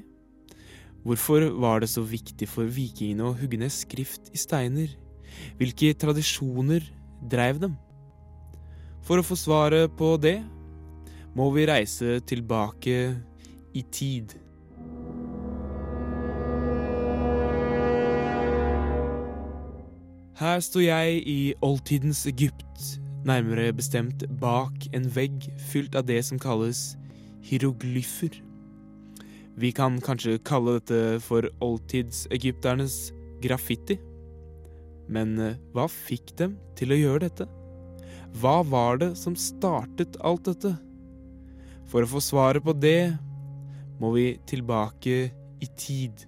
Hvorfor 1.02 1.48
var 1.58 1.80
det 1.82 1.90
så 1.90 2.04
viktig 2.06 2.46
for 2.46 2.70
vikingene 2.70 3.26
å 3.26 3.34
hugge 3.34 3.58
ned 3.58 3.74
skrift 3.74 4.30
i 4.36 4.38
steiner? 4.38 4.92
Hvilke 5.58 5.96
tradisjoner 5.98 6.86
dreiv 7.32 7.62
dem? 7.64 7.74
For 9.02 9.18
å 9.18 9.26
få 9.26 9.38
svaret 9.40 9.96
på 9.98 10.14
det 10.22 10.38
må 11.34 11.48
vi 11.56 11.66
reise 11.66 12.20
tilbake 12.30 13.00
i 13.74 13.82
tid. 13.90 14.36
Her 20.38 20.62
står 20.62 20.86
jeg 20.86 21.18
i 21.30 21.40
oldtidens 21.66 22.28
Egypt, 22.30 22.86
nærmere 23.26 23.74
bestemt 23.74 24.28
bak 24.42 24.88
en 24.94 25.10
vegg 25.16 25.50
fylt 25.72 25.98
av 25.98 26.06
det 26.10 26.22
som 26.30 26.38
kalles 26.42 26.92
hieroglyfer. 27.46 28.38
Vi 29.60 29.72
kan 29.76 30.00
kanskje 30.02 30.40
kalle 30.48 30.78
dette 30.80 31.20
for 31.26 31.48
oldtidsegypternes 31.64 33.12
graffiti. 33.44 33.98
Men 35.12 35.36
eh, 35.40 35.58
hva 35.76 35.90
fikk 35.92 36.32
dem 36.40 36.56
til 36.80 36.94
å 36.94 37.00
gjøre 37.00 37.26
dette? 37.28 37.48
Hva 38.40 38.62
var 38.64 39.02
det 39.02 39.12
som 39.20 39.36
startet 39.36 40.16
alt 40.24 40.48
dette? 40.48 40.72
For 41.92 42.06
å 42.06 42.12
få 42.14 42.22
svaret 42.24 42.64
på 42.64 42.72
det 42.78 43.12
må 44.00 44.14
vi 44.16 44.38
tilbake 44.48 45.18
i 45.62 45.68
tid. 45.76 46.24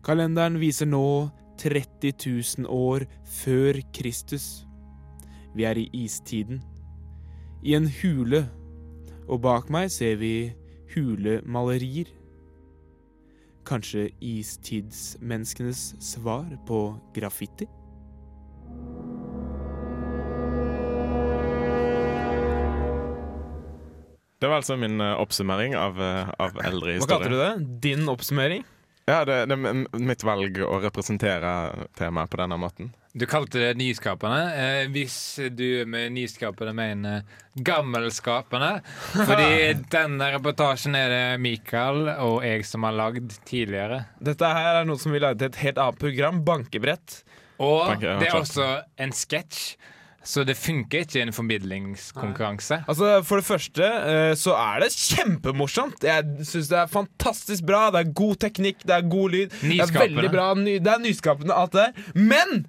Kalenderen 0.00 0.56
viser 0.58 0.88
nå 0.88 1.28
30 1.60 2.16
000 2.64 2.72
år 2.72 3.04
før 3.42 3.82
Kristus. 3.92 4.64
Vi 5.52 5.68
er 5.68 5.76
i 5.76 5.90
istiden. 5.92 6.62
I 7.60 7.74
en 7.76 7.90
hule, 8.00 8.46
og 9.28 9.42
bak 9.44 9.68
meg 9.72 9.90
ser 9.92 10.16
vi 10.20 10.50
hulemalerier. 10.94 12.08
Kanskje 13.68 14.08
istidsmenneskenes 14.24 15.92
svar 16.00 16.48
på 16.66 16.80
graffiti? 17.14 17.68
Det 24.40 24.48
var 24.48 24.62
altså 24.62 24.78
min 24.80 24.96
eh, 25.04 25.18
oppsummering 25.20 25.76
av, 25.76 26.00
eh, 26.00 26.30
av 26.40 26.56
eldre 26.64 26.96
Hva 27.02 27.10
kalte 27.10 27.28
du 27.28 27.36
det? 27.36 27.52
Din 27.84 28.08
oppsummering? 28.08 28.64
Ja, 29.10 29.24
det, 29.26 29.42
det 29.50 29.56
er 29.58 30.02
mitt 30.06 30.22
valg 30.26 30.58
å 30.62 30.78
representere 30.84 31.52
temaet 31.98 32.30
på 32.30 32.38
denne 32.38 32.58
måten. 32.60 32.92
Du 33.12 33.24
kalte 33.26 33.58
det 33.58 33.70
nyskapende. 33.74 34.42
Eh, 34.54 34.84
hvis 34.94 35.16
du 35.50 35.82
med 35.90 36.12
nyskapende 36.14 36.70
mener 36.76 37.24
gammelskapende 37.58 38.68
Fordi 39.28 39.72
denne 39.90 40.28
reportasjen 40.36 40.94
er 40.94 41.10
det 41.10 41.24
Mikael 41.42 42.06
og 42.12 42.44
jeg 42.46 42.68
som 42.68 42.86
har 42.86 42.94
lagd 42.94 43.34
tidligere. 43.48 44.04
Dette 44.22 44.52
her 44.54 44.82
er 44.82 44.86
noe 44.86 45.00
som 45.02 45.10
vi 45.14 45.22
lagde 45.22 45.42
til 45.42 45.50
et 45.50 45.62
helt 45.64 45.82
annet 45.82 46.02
program, 46.04 46.42
Bankebrett. 46.46 47.22
Og 47.58 47.88
Banker, 47.90 48.20
det 48.22 48.30
er 48.30 48.38
også 48.38 48.68
en 49.02 49.16
sketsj, 49.16 49.74
så 50.20 50.44
det 50.44 50.56
funker 50.60 51.06
ikke 51.06 51.16
i 51.16 51.22
en 51.24 51.32
formidlingskonkurranse. 51.32 52.82
Altså, 52.92 53.22
For 53.24 53.40
det 53.40 53.46
første 53.46 53.86
eh, 53.86 54.34
så 54.36 54.52
er 54.52 54.84
det 54.84 54.90
kjempemorsomt. 54.92 56.04
Jeg 56.04 56.46
syns 56.48 56.68
det 56.68 56.78
er 56.82 56.92
fantastisk 56.92 57.64
bra. 57.68 57.86
Det 57.94 58.02
er 58.02 58.12
god 58.20 58.36
teknikk, 58.44 58.84
det 58.84 58.98
er 58.98 59.08
god 59.08 59.32
lyd. 59.36 59.56
Det 59.62 59.80
er 59.80 59.96
veldig 59.96 60.32
bra, 60.34 60.52
det 60.60 60.92
er 60.92 61.02
nyskapende, 61.02 61.56
alt 61.56 61.72
det 61.72 61.88
der. 61.88 62.14
Men 62.20 62.64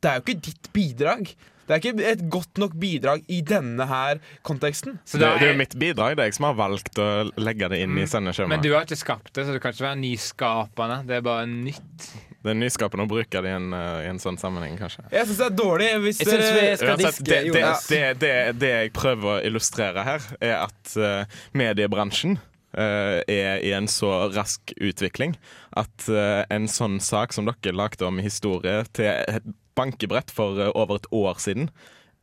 det 0.00 0.08
er 0.10 0.20
jo 0.20 0.24
ikke 0.24 0.46
ditt 0.48 0.70
bidrag. 0.72 1.34
Det 1.70 1.76
er 1.76 1.82
ikke 1.84 2.08
et 2.08 2.22
godt 2.32 2.58
nok 2.58 2.72
bidrag 2.82 3.20
i 3.30 3.42
denne 3.46 3.84
her 3.86 4.18
konteksten. 4.42 4.96
Så 5.04 5.20
Det, 5.20 5.28
det 5.38 5.46
er 5.46 5.52
jo 5.52 5.60
mitt 5.60 5.76
bidrag. 5.78 6.16
Det 6.16 6.24
er 6.24 6.30
jeg 6.32 6.38
som 6.40 6.48
har 6.48 6.56
valgt 6.58 6.98
å 6.98 7.10
legge 7.38 7.68
det 7.70 7.78
inn 7.84 7.94
i 8.00 8.06
Men 8.50 8.64
du 8.64 8.72
har 8.72 8.88
ikke 8.88 8.98
skapt 8.98 9.30
det, 9.36 9.44
så 9.46 9.54
du 9.54 9.60
kan 9.62 9.76
ikke 9.76 9.86
være 9.86 10.00
nyskapende. 10.00 11.02
Det 11.06 11.20
er 11.20 11.22
bare 11.28 11.46
nytt. 11.46 12.08
Det 12.40 12.54
er 12.54 12.56
nyskapende 12.56 13.04
å 13.04 13.10
bruke 13.10 13.40
det 13.44 13.50
i 13.50 13.56
en, 13.56 13.72
eh, 13.76 14.06
i 14.06 14.10
en 14.10 14.20
sånn 14.22 14.38
sammenheng, 14.40 14.78
kanskje. 14.80 15.04
Jeg 15.12 15.28
syns 15.28 15.40
det 15.42 15.46
er 15.46 15.56
dårlig 15.58 15.88
hvis 16.06 16.20
Jeg 16.22 16.30
synes 16.30 16.52
vi 16.56 16.68
skal 16.80 16.92
Uansett, 16.94 17.02
diske 17.04 17.24
det, 17.26 17.40
det, 17.40 17.48
Jonas. 17.50 17.88
det, 17.90 18.04
det, 18.22 18.36
det 18.60 18.70
jeg 18.70 18.92
prøver 18.96 19.32
å 19.34 19.40
illustrere 19.50 20.04
her, 20.06 20.28
er 20.40 20.54
at 20.62 20.94
uh, 20.96 21.40
mediebransjen 21.52 22.38
uh, 22.40 23.20
er 23.28 23.60
i 23.60 23.74
en 23.76 23.90
så 23.92 24.12
rask 24.32 24.72
utvikling 24.80 25.36
at 25.76 26.08
uh, 26.08 26.46
en 26.48 26.70
sånn 26.70 26.96
sak 27.04 27.36
som 27.36 27.50
dere 27.50 27.76
lagde 27.76 28.08
om 28.08 28.22
historie 28.24 28.86
til 28.96 29.10
et 29.12 29.52
bankebrett 29.76 30.32
for 30.32 30.56
over 30.72 30.96
et 30.96 31.12
år 31.12 31.36
siden, 31.44 31.68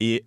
i 0.02 0.18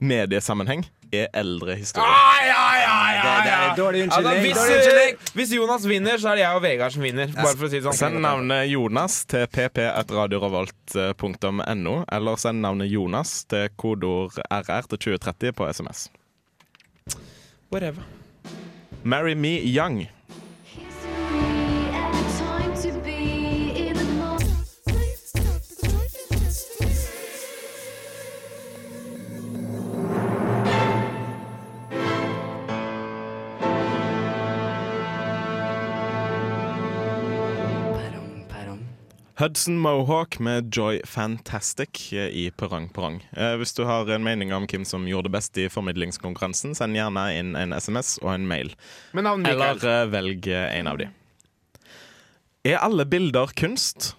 mediesammenheng, 0.00 0.86
er 1.12 1.26
eldre 1.34 1.74
historie. 1.76 2.06
Ah, 2.06 2.40
ja, 2.46 2.74
ja, 2.80 3.12
ja, 3.14 3.20
Det, 3.20 3.44
det 3.44 3.52
er 3.52 3.74
dårlig 3.78 4.02
Altså, 4.04 4.18
unnskyldning. 4.20 4.42
hvis, 4.46 4.56
Dårlig 4.56 4.74
unnskyldning. 4.76 5.16
hvis 5.34 5.50
Jonas 5.56 5.84
vinner, 5.90 6.16
så 6.18 6.28
er 6.30 6.34
det 6.38 6.42
jeg 6.44 6.54
og 6.56 6.62
Vegard 6.62 6.92
som 6.94 7.02
vinner. 7.02 7.26
Bare 7.36 7.56
for 7.56 7.64
å 7.66 7.68
si 7.70 7.76
det 7.80 7.84
sånn. 7.88 7.96
Send 7.98 8.20
navnet 8.24 8.68
Jonas 8.70 9.14
til 9.30 9.44
pp1radiorevolt.no, 9.56 11.94
eller 12.12 12.36
send 12.40 12.58
navnet 12.64 12.88
Jonas 12.90 13.30
til 13.50 13.68
kodeord 13.80 14.32
RR 14.50 14.82
til 14.92 14.98
2030 15.18 15.52
på 15.58 15.62
SMS. 15.72 15.98
Whatever. 17.70 18.02
Marry 19.02 19.34
Me 19.34 19.56
Young. 19.64 20.06
Hudson 39.40 39.78
Mohawk 39.78 40.38
med 40.38 40.76
Joy 40.76 41.00
Fantastic 41.04 42.12
i 42.12 42.50
Perang 42.50 42.88
Perrong. 42.92 43.28
Eh, 43.32 43.54
hvis 43.56 43.72
du 43.72 43.86
har 43.88 44.10
en 44.12 44.24
mening 44.24 44.50
om 44.52 44.66
hvem 44.68 44.82
som 44.84 45.06
gjorde 45.08 45.30
det 45.30 45.32
best 45.32 45.56
i 45.56 45.64
formidlingskonkurransen, 45.72 46.74
send 46.76 46.98
gjerne 46.98 47.22
inn 47.32 47.54
en 47.56 47.72
SMS 47.72 48.18
og 48.20 48.34
en 48.34 48.44
mail. 48.50 48.74
Eller 49.16 49.80
eh, 49.80 50.02
velg 50.12 50.48
eh, 50.52 50.66
en 50.76 50.90
av 50.92 50.98
de. 51.00 51.06
Er 52.68 52.84
alle 52.84 53.06
bilder 53.08 53.54
kunst? 53.56 54.10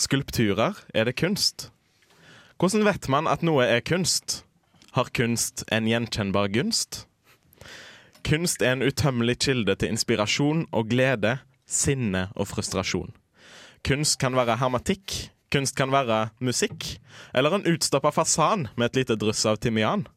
Skulpturer, 0.00 0.80
er 0.96 1.04
det 1.04 1.18
kunst? 1.20 1.68
Hvordan 2.56 2.88
vet 2.88 3.10
man 3.12 3.28
at 3.28 3.44
noe 3.44 3.68
er 3.68 3.84
kunst? 3.84 4.38
Har 4.96 5.12
kunst 5.12 5.66
en 5.68 5.84
gjenkjennbar 5.84 6.48
gunst? 6.56 7.02
Kunst 8.24 8.64
er 8.64 8.72
en 8.78 8.88
utømmelig 8.88 9.36
kilde 9.50 9.76
til 9.76 9.92
inspirasjon 9.92 10.64
og 10.72 10.88
glede, 10.96 11.42
sinne 11.68 12.30
og 12.32 12.48
frustrasjon. 12.56 13.12
Kunst 13.86 14.18
kan 14.18 14.34
være 14.34 14.56
hermetikk, 14.58 15.12
kunst 15.54 15.76
kan 15.78 15.92
være 15.94 16.32
musikk, 16.42 16.96
eller 17.30 17.54
en 17.54 17.66
utstoppa 17.70 18.10
fasan 18.10 18.66
med 18.74 18.88
et 18.88 18.96
lite 18.98 19.14
dryss 19.20 19.44
av 19.46 19.60
timian. 19.62 20.08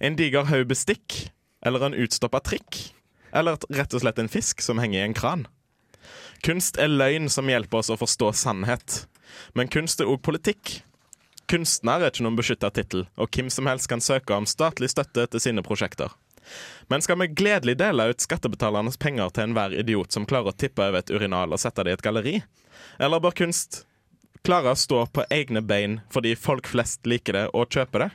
En 0.00 0.16
diger 0.16 0.48
haug 0.48 0.64
bestikk, 0.70 1.26
eller 1.60 1.84
en 1.84 1.98
utstoppa 2.06 2.40
trikk, 2.40 2.78
eller 3.36 3.60
rett 3.68 3.92
og 3.92 4.00
slett 4.00 4.22
en 4.22 4.32
fisk 4.32 4.64
som 4.64 4.80
henger 4.80 5.02
i 5.02 5.04
en 5.10 5.18
kran. 5.18 5.44
Kunst 6.46 6.80
er 6.80 6.88
løgn 6.88 7.28
som 7.28 7.52
hjelper 7.52 7.82
oss 7.82 7.92
å 7.92 8.00
forstå 8.00 8.32
sannhet, 8.32 9.02
men 9.52 9.68
kunst 9.68 10.00
er 10.00 10.08
òg 10.08 10.24
politikk. 10.24 10.78
Kunstner 11.52 12.00
er 12.00 12.14
ikke 12.14 12.24
noen 12.24 12.40
beskytta 12.40 12.72
tittel, 12.72 13.10
og 13.20 13.28
hvem 13.28 13.52
som 13.52 13.68
helst 13.68 13.92
kan 13.92 14.00
søke 14.00 14.40
om 14.40 14.48
statlig 14.48 14.88
støtte 14.94 15.28
til 15.34 15.50
sine 15.50 15.66
prosjekter. 15.66 16.16
Men 16.88 17.04
skal 17.04 17.20
vi 17.20 17.28
gledelig 17.28 17.76
dele 17.76 18.08
ut 18.08 18.24
skattebetalernes 18.24 18.96
penger 18.96 19.34
til 19.34 19.50
enhver 19.50 19.74
idiot 19.76 20.16
som 20.16 20.24
klarer 20.24 20.54
å 20.54 20.56
tippe 20.56 20.80
over 20.80 21.02
et 21.02 21.12
urinal 21.12 21.52
og 21.52 21.60
sette 21.60 21.84
det 21.84 21.92
i 21.92 21.98
et 22.00 22.06
galleri? 22.06 22.40
Eller 22.98 23.22
bør 23.22 23.36
kunst 23.36 23.84
klare 24.46 24.72
å 24.72 24.78
stå 24.78 25.02
på 25.10 25.24
egne 25.32 25.62
bein 25.64 26.00
fordi 26.12 26.36
folk 26.38 26.68
flest 26.70 27.06
liker 27.08 27.36
det 27.36 27.44
og 27.52 27.68
kjøper 27.74 28.06
det? 28.06 28.10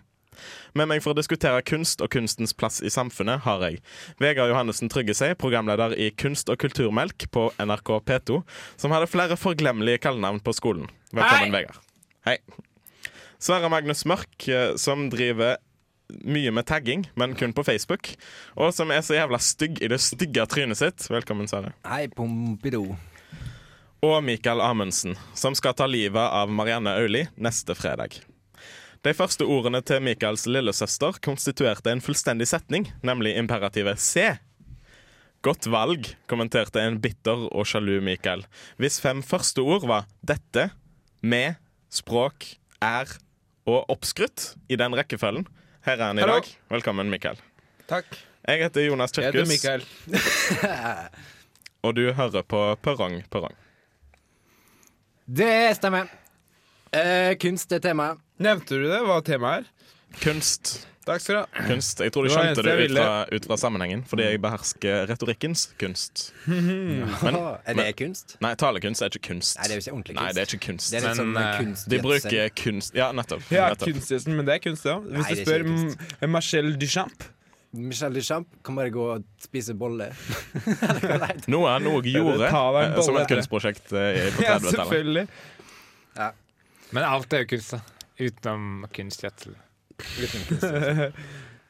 Med 0.73 0.87
meg 0.87 1.01
for 1.03 1.11
å 1.11 1.17
diskutere 1.17 1.63
kunst 1.67 2.01
og 2.01 2.11
kunstens 2.13 2.53
plass 2.57 2.79
i 2.81 2.89
samfunnet 2.93 3.43
har 3.45 3.65
jeg 3.65 3.81
Vegard 4.21 4.53
Johannessen 4.53 4.89
Tryggesei, 4.91 5.33
programleder 5.39 5.93
i 5.99 6.09
Kunst 6.15 6.49
og 6.49 6.61
kulturmelk 6.63 7.27
på 7.35 7.49
NRK 7.59 7.91
P2, 8.07 8.39
som 8.79 8.95
hadde 8.95 9.09
flere 9.11 9.37
forglemmelige 9.39 10.01
kallenavn 10.07 10.39
på 10.43 10.55
skolen. 10.55 10.87
Velkommen, 11.11 11.51
Vegard. 11.53 11.81
Hei. 12.25 12.39
Sverre 13.41 13.69
Magnus 13.73 14.05
Mørk, 14.07 14.47
eh, 14.47 14.71
som 14.79 15.09
driver 15.11 15.59
mye 16.27 16.51
med 16.51 16.67
tagging, 16.67 17.05
men 17.15 17.35
kun 17.35 17.53
på 17.55 17.63
Facebook, 17.67 18.13
og 18.55 18.73
som 18.75 18.91
er 18.91 19.03
så 19.03 19.15
jævla 19.15 19.39
stygg 19.41 19.79
i 19.81 19.89
det 19.91 19.99
stygge 20.03 20.45
trynet 20.47 20.79
sitt. 20.79 21.07
Velkommen, 21.11 21.49
Sverre. 21.51 21.73
Hei, 21.87 22.05
Pompidou. 22.07 22.95
Og 24.01 24.23
Mikael 24.25 24.61
Amundsen, 24.65 25.13
som 25.37 25.53
skal 25.53 25.75
ta 25.77 25.85
livet 25.85 26.17
av 26.33 26.49
Marianne 26.49 26.95
Auli 26.97 27.27
neste 27.37 27.75
fredag. 27.77 28.15
De 29.05 29.13
første 29.13 29.45
ordene 29.45 29.81
til 29.85 30.01
Michaels 30.01 30.47
lillesøster 30.49 31.19
konstituerte 31.21 31.93
en 31.93 32.01
fullstendig 32.01 32.47
setning, 32.49 32.87
nemlig 33.05 33.35
imperativet 33.37 34.01
C. 34.01 34.25
Godt 35.45 35.69
valg, 35.73 36.09
kommenterte 36.29 36.81
en 36.81 36.97
bitter 37.01 37.45
og 37.49 37.69
sjalu 37.69 37.99
Michael. 38.01 38.41
Hvis 38.81 38.97
fem 39.01 39.21
første 39.25 39.61
ord 39.61 39.85
var 39.89 40.09
dette, 40.25 40.71
med, 41.21 41.61
språk, 41.93 42.55
er 42.81 43.09
og 43.69 43.85
oppskrytt 43.93 44.55
i 44.65 44.81
den 44.81 44.97
rekkefølgen. 44.97 45.45
Her 45.85 45.97
er 45.99 46.07
han 46.07 46.17
i 46.17 46.25
Hallo. 46.25 46.39
dag. 46.41 46.49
Velkommen, 46.73 47.09
Michael. 47.13 47.37
Takk. 47.89 48.17
Jeg 48.49 48.65
heter 48.65 48.89
Jonas 48.89 49.13
Jeg 49.13 49.29
heter 49.29 49.45
Michael. 49.49 49.85
Og 51.85 51.93
du 51.97 52.07
hører 52.17 52.41
på 52.41 52.63
Perrong 52.81 53.21
Perrong. 53.29 53.53
Det 55.31 55.75
stemmer. 55.77 56.09
Eh, 56.91 57.33
kunst 57.39 57.71
er 57.71 57.79
temaet. 57.79 58.19
Nevnte 58.41 58.75
du 58.75 58.87
det? 58.89 58.97
Hva 59.07 59.21
temaet 59.23 59.63
er? 59.63 59.91
Kunst. 60.19 60.81
Takk 61.07 61.21
skal 61.23 61.37
du 61.37 61.39
ha. 61.39 61.63
kunst. 61.69 62.01
Jeg 62.03 62.11
tror 62.13 62.27
du 62.27 62.29
skjønte 62.33 62.61
det, 62.65 62.73
det 62.77 62.89
ut 62.91 62.97
fra, 62.97 63.13
ut 63.31 63.45
fra 63.49 63.57
sammenhengen, 63.57 64.03
fordi 64.05 64.25
jeg 64.27 64.41
behersker 64.43 65.07
retorikkens 65.09 65.63
kunst. 65.81 66.27
Men- 66.45 67.39
er 67.65 67.79
det 67.79 67.87
kunst? 67.97 68.35
Nei, 68.43 68.51
talekunst 68.59 69.01
er 69.01 69.09
ikke 69.09 69.23
kunst. 69.31 69.57
Nei, 69.57 69.69
det 69.69 69.77
er 69.77 69.79
jo 69.79 69.85
ikke 69.85 69.95
ordentlig 69.95 70.17
kunst. 70.17 70.27
Nei, 70.27 70.33
det 70.35 70.43
er 70.43 70.51
ikke 70.51 70.63
kunst. 70.67 70.91
Det 70.91 70.99
er 71.01 71.07
Men, 71.07 71.73
sånn 71.73 71.89
De 71.95 72.01
bruker 72.03 72.53
kunst 72.61 72.99
Ja, 72.99 73.09
nettopp. 73.15 73.47
Ja, 73.55 73.71
nettopp. 73.71 74.27
men 74.27 74.45
det 74.51 74.57
er 74.59 74.63
kunst, 74.67 74.85
ja. 74.85 74.99
Hvis 74.99 75.31
Nei, 75.31 75.37
du 75.39 75.45
spør 75.47 76.29
Marcel 76.35 76.75
Duchamp 76.77 77.31
Michel 77.71 78.13
Duchamp 78.13 78.47
kan 78.65 78.75
bare 78.75 78.91
gå 78.91 79.03
og 79.13 79.23
spise 79.39 79.73
bolle. 79.79 80.09
Noe 81.51 81.77
noe 81.79 82.01
gjorde 82.03 82.49
ta 82.51 82.63
deg 82.75 82.97
eh, 82.97 83.03
som 83.07 83.19
et 83.21 83.31
kunstprosjekt 83.31 83.93
eh, 83.95 84.27
på 84.35 84.43
Ja, 84.47 84.57
30-tallet. 84.57 84.75
selvfølgelig. 84.75 85.27
Men 86.91 87.07
alt 87.07 87.33
er 87.33 87.45
jo 87.45 87.51
kunst, 87.53 87.77
da. 87.77 87.79
Utenom 88.21 88.85
kunstgjødsel. 88.91 89.55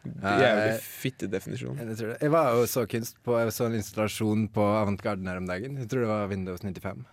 Jævlig 0.01 0.77
fittedefinisjon. 0.81 1.77
Jeg, 1.77 1.97
tror 1.97 2.07
det. 2.13 2.17
jeg 2.23 2.31
var 2.33 2.55
jo 2.57 2.65
så 2.65 2.87
kunst 2.89 3.19
på 3.21 3.37
Jeg 3.37 3.53
så 3.53 3.67
en 3.69 3.77
installasjon 3.77 4.47
på 4.53 4.63
Avantgarden 4.65 5.27
her 5.29 5.37
om 5.37 5.45
dagen. 5.49 5.77
Jeg 5.77 5.89
tror 5.91 6.01
det 6.05 6.09
var 6.09 6.31
Windows 6.31 6.63
95. 6.65 7.05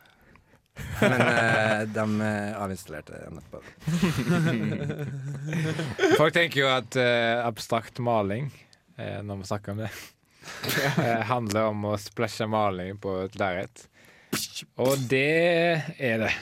Men 1.02 1.20
eh, 1.34 1.82
de 1.92 2.04
eh, 2.24 2.62
avinstallerte 2.62 3.18
etterpå. 3.26 3.60
Folk 6.16 6.34
tenker 6.36 6.62
jo 6.62 6.70
at 6.70 6.96
eh, 7.00 7.44
abstrakt 7.44 7.98
maling, 8.02 8.48
eh, 8.98 9.20
når 9.24 9.40
vi 9.42 9.48
snakker 9.48 9.74
om 9.74 9.82
det, 9.84 9.90
eh, 10.98 11.22
handler 11.30 11.70
om 11.72 11.88
å 11.92 11.96
splæsje 12.00 12.48
maling 12.50 12.98
på 13.02 13.14
et 13.24 13.38
lerret. 13.40 13.86
Og 14.82 15.08
det 15.08 15.24
er 15.96 16.22
det. 16.26 16.32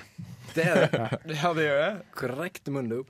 Det 0.56 0.66
er 0.66 0.86
det. 0.86 1.08
Ja, 1.38 1.52
det 1.54 1.66
gjør 1.68 1.82
det. 1.82 1.90
Korrekt 2.16 2.70
mundo. 2.72 3.04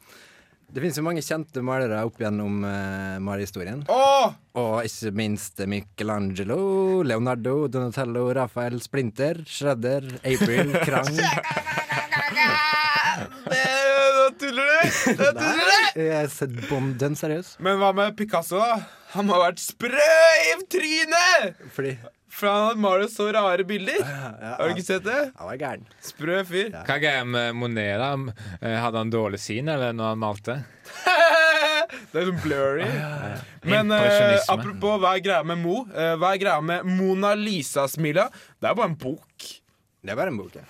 Det 0.67 0.83
finnes 0.83 0.99
jo 0.99 1.05
mange 1.07 1.23
kjente 1.23 1.63
malere 1.63 2.01
opp 2.05 2.19
gjennom 2.21 2.65
uh, 2.67 3.17
malerhistorien. 3.23 3.85
Oh! 3.93 4.35
Og 4.59 4.89
ikke 4.89 5.13
minst 5.15 5.63
Michelangelo, 5.71 6.59
Leonardo, 7.07 7.69
Donatello, 7.71 8.27
Rafael, 8.35 8.81
Splinter, 8.83 9.45
Shredder, 9.47 10.09
April, 10.27 10.75
Krang. 10.87 11.15
Nå 13.47 14.86
Jeg 15.97 16.13
har 16.13 16.29
sett 16.33 16.53
bom 16.71 16.93
dønn 17.01 17.17
seriøs. 17.19 17.55
Men 17.65 17.79
hva 17.81 17.93
med 17.97 18.17
Picasso, 18.19 18.59
da? 18.61 18.81
Han 19.15 19.29
må 19.29 19.37
ha 19.39 19.47
vært 19.49 19.63
sprø 19.63 20.11
i 20.51 20.55
trynet! 20.73 21.57
Fordi 21.73 21.95
For 22.37 22.51
han 22.51 22.65
hadde 22.67 22.83
malt 22.85 23.13
så 23.15 23.31
rare 23.33 23.65
bilder. 23.65 23.97
ja, 24.03 24.55
Har 24.59 24.69
du 24.69 24.75
ikke 24.75 24.85
sett 24.85 25.07
det? 25.07 25.21
Han 25.39 25.49
var 25.49 25.57
gæren. 25.63 25.87
Sprø 26.05 26.43
fyr. 26.45 26.69
Hva 26.75 26.97
er 26.99 27.03
greia 27.07 27.23
med 27.25 27.55
Monet? 27.57 27.97
da? 28.03 28.11
Eh, 28.61 28.77
Hadde 28.83 29.01
han 29.01 29.13
dårlig 29.15 29.41
syn 29.41 29.71
eller 29.73 29.95
når 29.97 30.13
han 30.15 30.21
malte? 30.21 30.59
Det 32.13 32.19
er 32.21 32.27
sånn 32.29 32.41
blurry. 32.43 32.87
Men 33.71 33.93
eh, 33.95 34.41
apropos 34.53 34.99
hva 35.01 35.15
er 35.17 35.23
greia 35.25 35.45
med 35.47 35.61
Mo? 35.63 35.85
Eh, 35.95 36.13
hva 36.21 36.33
er 36.35 36.41
greia 36.43 36.59
med 36.65 36.85
Mona 36.99 37.31
Lisa-smila? 37.39 38.27
Det 38.61 38.69
er 38.69 38.77
bare 38.77 38.91
en 38.91 38.99
bok. 39.01 39.47
Det 40.03 40.13
er 40.13 40.19
bare 40.19 40.33
en 40.35 40.41
bok, 40.41 40.57
ja. 40.59 40.65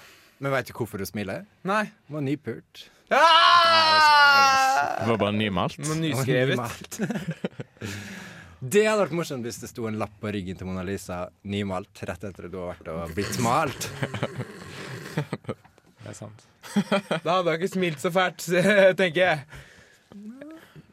Men 0.44 0.52
veit 0.52 0.68
du 0.68 0.74
hvorfor 0.76 1.00
hun 1.02 1.08
smiler? 1.08 1.46
Nei. 1.66 1.86
Hun 2.10 2.18
var 2.18 2.24
nypult. 2.28 2.84
Ah! 3.10 4.96
Det 5.00 5.10
var 5.10 5.18
bare 5.20 5.32
nymalt. 5.36 5.78
Nyskrevet. 5.78 7.00
Det 8.66 8.86
hadde 8.86 9.02
vært 9.04 9.14
morsomt 9.14 9.44
hvis 9.46 9.58
det 9.62 9.68
sto 9.68 9.84
en 9.86 9.98
lapp 10.00 10.14
på 10.18 10.30
ryggen 10.32 10.56
til 10.58 10.66
Mona 10.66 10.82
Lisa 10.86 11.26
nymalt 11.46 12.00
rett 12.08 12.24
etter 12.24 12.48
at 12.48 12.52
du 12.52 12.56
har 12.58 12.72
vært 12.72 12.88
og 12.90 13.12
blitt 13.14 13.36
malt. 13.44 13.88
Det 16.06 16.08
er 16.10 16.16
sant. 16.16 16.46
Da 17.22 17.36
hadde 17.36 17.52
jeg 17.52 17.60
ikke 17.60 17.72
smilt 17.74 18.02
så 18.02 18.10
fælt, 18.14 18.46
tenker 19.00 19.20
jeg. 19.20 19.36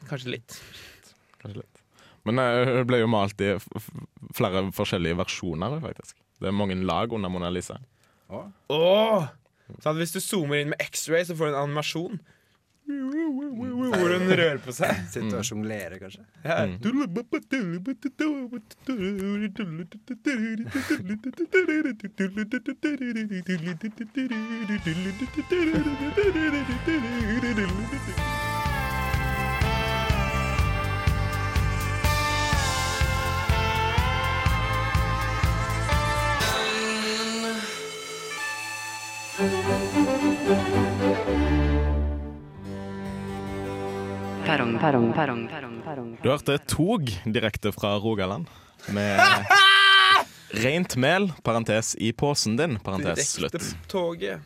Kanskje 0.09 0.35
litt. 0.35 0.57
Men 2.27 2.39
eh, 2.43 2.73
hun 2.77 2.87
ble 2.89 2.99
jo 3.01 3.09
malt 3.11 3.41
i 3.43 3.53
flere 4.35 4.67
forskjellige 4.75 5.17
versjoner, 5.23 5.79
faktisk. 5.83 6.19
Det 6.43 6.51
er 6.51 6.55
mange 6.55 6.77
lag 6.83 7.15
under 7.15 7.31
Mona 7.31 7.49
Lisa. 7.53 7.79
Åh! 8.33 9.31
Så 9.79 9.89
at 9.89 9.99
hvis 9.99 10.15
du 10.15 10.19
zoomer 10.23 10.61
inn 10.61 10.73
med 10.73 10.81
X-ray, 10.83 11.23
så 11.27 11.35
får 11.37 11.45
du 11.49 11.53
en 11.53 11.61
animasjon. 11.63 12.19
Hvor 12.83 14.11
hun 14.19 14.27
rører 14.27 14.59
på 14.63 14.73
seg. 14.75 14.91
Sitter 15.11 15.37
og 15.39 15.45
sjonglerer, 15.47 15.95
kanskje. 16.01 16.25
Ja. 16.43 16.57
Perrong, 27.63 28.72
perrong, 44.83 45.13
perrong, 45.13 45.47
perrong, 45.47 45.81
perrong. 45.83 46.17
Du 46.21 46.29
hørte 46.29 46.57
Tog 46.67 47.09
direkte 47.25 47.71
fra 47.71 47.95
Rogaland. 47.99 48.47
Med 48.93 49.19
rent 50.63 50.95
mel, 50.95 51.31
parentes 51.43 51.95
i 51.95 52.11
posen 52.13 52.57
din, 52.59 52.79
parentes 52.83 53.31
slutt. 53.37 53.55
Direkte 53.55 53.87
toget. 53.91 54.39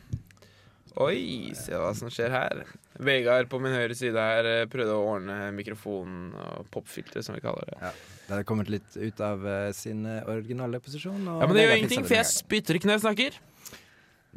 Oi, 0.98 1.54
se 1.58 1.78
hva 1.78 1.92
som 1.98 2.10
skjer 2.14 2.34
her. 2.34 2.62
Vegard 2.98 3.50
på 3.52 3.60
min 3.62 3.76
høyre 3.76 3.94
side 3.98 4.18
her 4.18 4.48
eh, 4.50 4.64
prøvde 4.70 4.96
å 4.96 5.04
ordne 5.12 5.52
mikrofonen 5.54 6.32
og 6.34 6.70
popfilter, 6.74 7.22
som 7.26 7.36
vi 7.38 7.44
kaller 7.44 7.70
det. 7.70 7.78
Ja. 7.84 7.92
Det 8.24 8.34
hadde 8.34 8.48
kommet 8.50 8.72
litt 8.74 8.98
ut 8.98 9.22
av 9.22 9.46
eh, 9.46 9.68
sin 9.78 10.02
eh, 10.10 10.24
originale 10.26 10.82
posisjon. 10.82 11.20
og 11.28 11.44
Ja, 11.44 11.50
Men 11.50 11.60
det 11.60 11.68
gjør 11.68 11.76
ingenting, 11.84 12.08
for 12.08 12.18
jeg 12.18 12.30
spytter 12.32 12.80
ikke 12.80 12.90
når 12.90 12.98
jeg 12.98 13.06
snakker. 13.06 13.38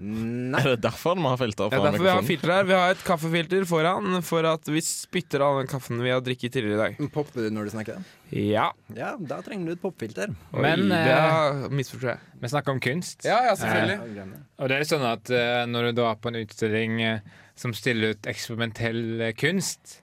Nei. 0.01 0.57
Er 0.63 0.79
det 0.79 0.81
derfor 0.87 1.19
vi 1.19 1.27
har 1.29 1.37
filter 1.37 1.69
foran 1.69 1.77
ja, 1.77 1.81
er 1.81 1.93
derfor 1.93 2.07
vi 2.07 2.13
har 2.13 2.25
filter 2.25 2.53
her. 2.55 2.65
Vi 2.65 2.77
har 2.77 2.95
et 2.95 3.03
kaffefilter 3.05 3.67
foran 3.69 4.23
for 4.25 4.47
at 4.49 4.71
vi 4.73 4.81
spytter 4.85 5.45
all 5.45 5.59
den 5.61 5.69
kaffen 5.69 6.01
vi 6.01 6.13
har 6.13 6.23
drikket 6.25 6.55
tidligere 6.57 6.79
i 6.79 6.81
dag. 6.81 7.11
Popper 7.13 7.45
du 7.45 7.51
når 7.53 7.69
du 7.69 7.73
snakker? 7.75 8.07
Ja. 8.33 8.71
Ja, 8.97 9.13
da 9.19 9.41
trenger 9.45 9.69
du 9.69 9.75
et 9.77 9.83
popfilter. 9.83 10.33
Oi, 10.55 10.63
Men, 10.65 10.87
det 10.89 11.03
eh, 11.13 11.67
misforstår 11.75 12.15
jeg. 12.15 12.33
Vi 12.41 12.53
snakker 12.55 12.77
om 12.77 12.81
kunst. 12.81 13.27
Ja, 13.29 13.43
ja, 13.51 13.55
selvfølgelig. 13.61 14.25
Eh. 14.25 14.45
Og 14.63 14.73
det 14.73 14.79
er 14.79 14.89
sånn 14.89 15.07
at 15.11 15.33
eh, 15.37 15.65
når 15.69 15.91
du 15.91 16.01
da 16.01 16.09
er 16.15 16.21
på 16.23 16.33
en 16.33 16.41
utstilling 16.41 17.01
eh, 17.05 17.35
som 17.61 17.77
stiller 17.77 18.15
ut 18.15 18.31
eksperimentell 18.31 19.27
kunst, 19.37 19.99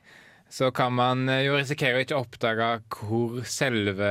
så 0.49 0.69
kan 0.71 0.93
man 0.95 1.27
eh, 1.29 1.41
jo 1.45 1.57
risikere 1.57 1.97
å 1.99 2.03
ikke 2.05 2.17
oppdage 2.21 2.67
hvor 2.95 3.41
selve 3.49 4.07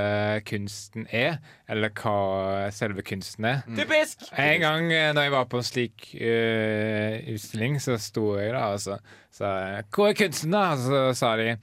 kunsten 0.47 1.07
er, 1.09 1.39
eller 1.73 1.91
hva 1.97 2.69
selve 2.77 3.03
kunsten 3.07 3.45
er. 3.49 3.63
Typisk! 3.79 4.27
En 4.37 4.61
gang 4.61 4.91
eh, 4.93 5.15
da 5.17 5.25
jeg 5.25 5.33
var 5.33 5.49
på 5.51 5.63
en 5.63 5.67
slik 5.67 6.11
uh, 6.21 7.17
utstilling, 7.33 7.81
så 7.81 7.97
sto 8.03 8.35
jeg 8.41 8.53
da 8.53 8.67
og 8.75 8.81
så 8.85 8.99
sa 9.37 9.55
jeg, 9.77 9.89
Hvor 9.97 10.11
er 10.13 10.19
kunsten, 10.21 10.53
da? 10.53 10.67
Og 10.77 10.85
så 10.85 11.03
sa 11.19 11.33
de 11.41 11.55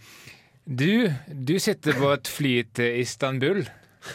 Du, 0.66 1.10
du 1.28 1.58
sitter 1.60 1.94
på 2.00 2.12
et 2.16 2.28
fly 2.32 2.54
til 2.78 3.00
Istanbul. 3.02 3.64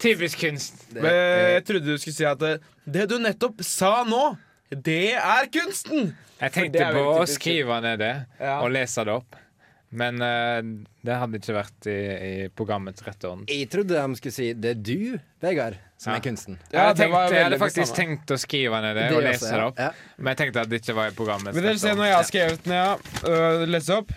Typisk 0.00 0.40
kunst. 0.40 0.86
Det 0.94 1.02
Men 1.02 1.10
er- 1.12 1.50
jeg 1.58 1.64
trodde 1.68 1.86
du 1.92 1.98
skulle 2.00 2.16
si 2.16 2.24
at 2.24 2.38
det, 2.40 2.54
det 2.86 3.04
du 3.10 3.18
nettopp 3.20 3.60
sa 3.64 3.98
nå, 4.08 4.22
det 4.70 5.14
er 5.14 5.46
kunsten! 5.52 6.14
Jeg 6.40 6.52
tenkte 6.52 6.86
på 6.92 7.02
å 7.16 7.26
skrive 7.30 7.80
ned 7.84 7.98
det 8.02 8.14
Ja. 8.40 8.58
og 8.60 8.70
lese 8.74 9.04
det 9.06 9.12
opp. 9.14 9.36
Men 9.96 10.18
uh, 10.20 10.58
det 11.06 11.14
hadde 11.16 11.38
ikke 11.38 11.54
vært 11.54 11.86
i, 11.88 11.94
i 11.94 12.48
programmets 12.52 13.00
rette 13.06 13.28
ånd. 13.30 13.46
Jeg 13.48 13.68
trodde 13.72 13.94
de 13.94 14.16
skulle 14.18 14.34
si 14.34 14.48
'det 14.52 14.70
er 14.74 14.80
du, 14.82 15.18
Vegard', 15.40 15.78
som 15.96 16.12
Ja. 16.12 16.18
er 16.18 16.24
kunsten. 16.26 16.58
Jeg 16.72 16.80
hadde, 16.80 16.98
det 16.98 17.10
var 17.12 17.30
jeg 17.32 17.44
hadde 17.46 17.58
faktisk 17.62 17.86
samme. 17.94 17.96
tenkt 18.18 18.34
å 18.34 18.36
skrive 18.42 18.80
ned 18.82 18.96
det, 18.98 19.06
Det 19.08 19.16
og 19.16 19.22
også, 19.22 19.30
lese 19.30 19.46
ja. 19.48 19.56
det 19.56 19.64
opp. 19.70 19.78
Ja. 19.78 19.90
Men 20.18 20.26
jeg 20.34 20.36
tenkte 20.42 20.60
at 20.60 20.68
det 20.68 20.80
ikke 20.82 20.94
var 20.98 21.06
i 21.06 21.14
programmets 21.16 21.54
Vil 21.54 21.62
dere 21.62 21.72
rette 21.72 21.80
se 21.86 21.90
ånd. 21.90 21.98
når 21.98 22.06
jeg 22.10 22.16
har 22.16 22.28
skrevet 22.32 22.66
ned 22.66 22.76
ja, 22.76 22.92
uh, 23.30 23.66
lese 23.70 23.92
opp? 23.96 24.12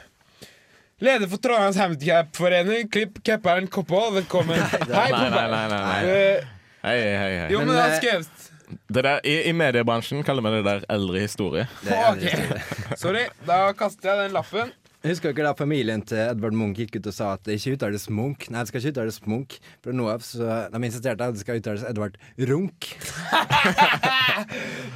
Leder 1.00 1.28
for 1.32 1.38
Trondheims 1.38 1.78
Handikapforening, 1.80 2.90
Klipp 2.92 3.22
Kepperen 3.24 3.68
Koppål, 3.72 4.16
velkommen. 4.20 4.60
Hei, 4.60 4.80
Nei, 4.90 5.12
nei, 5.12 5.30
nei. 5.30 5.48
nei, 5.48 5.68
nei. 5.70 6.04
Eh, 6.10 6.44
Hei, 6.84 6.98
hei, 7.00 7.32
hei. 7.38 7.48
Jo, 7.54 7.60
men 7.60 7.68
Men, 7.68 7.76
jeg 7.78 7.84
har 7.86 7.92
eh, 7.94 8.00
skrevet 8.02 8.49
Det 8.90 9.04
der, 9.06 9.20
i, 9.26 9.36
I 9.50 9.54
mediebransjen 9.56 10.24
kaller 10.26 10.46
vi 10.46 10.52
det 10.58 10.66
der 10.68 10.84
eldre 10.94 11.20
historie. 11.24 11.68
Det 11.84 11.96
er 11.96 12.12
Ok. 12.12 12.98
Sorry, 13.02 13.26
da 13.48 13.72
kaster 13.78 14.12
jeg 14.12 14.26
den 14.28 14.36
lappen. 14.38 14.72
Husker 15.00 15.32
dere 15.32 15.48
da 15.48 15.54
familien 15.56 16.02
til 16.04 16.20
Edvard 16.20 16.52
Munch 16.60 16.76
gikk 16.82 16.98
ut 17.00 17.06
og 17.08 17.14
sa 17.16 17.30
at 17.38 17.46
det 17.48 17.54
ikke 17.56 17.78
uttales 17.78 18.10
Munch? 18.12 18.50
Nei, 18.52 18.66
det 18.66 18.68
skal 18.68 18.82
ikke 18.82 18.92
uttales 18.98 19.20
Munch. 19.32 19.54
Fra 19.86 19.94
nå 19.96 20.10
av 20.12 20.26
så 20.28 20.50
de 20.74 20.82
insisterte 20.90 21.24
at 21.24 21.38
det 21.38 21.44
skal 21.46 21.62
uttales 21.62 21.86
Edvard 21.88 22.18
Runk. 22.50 22.90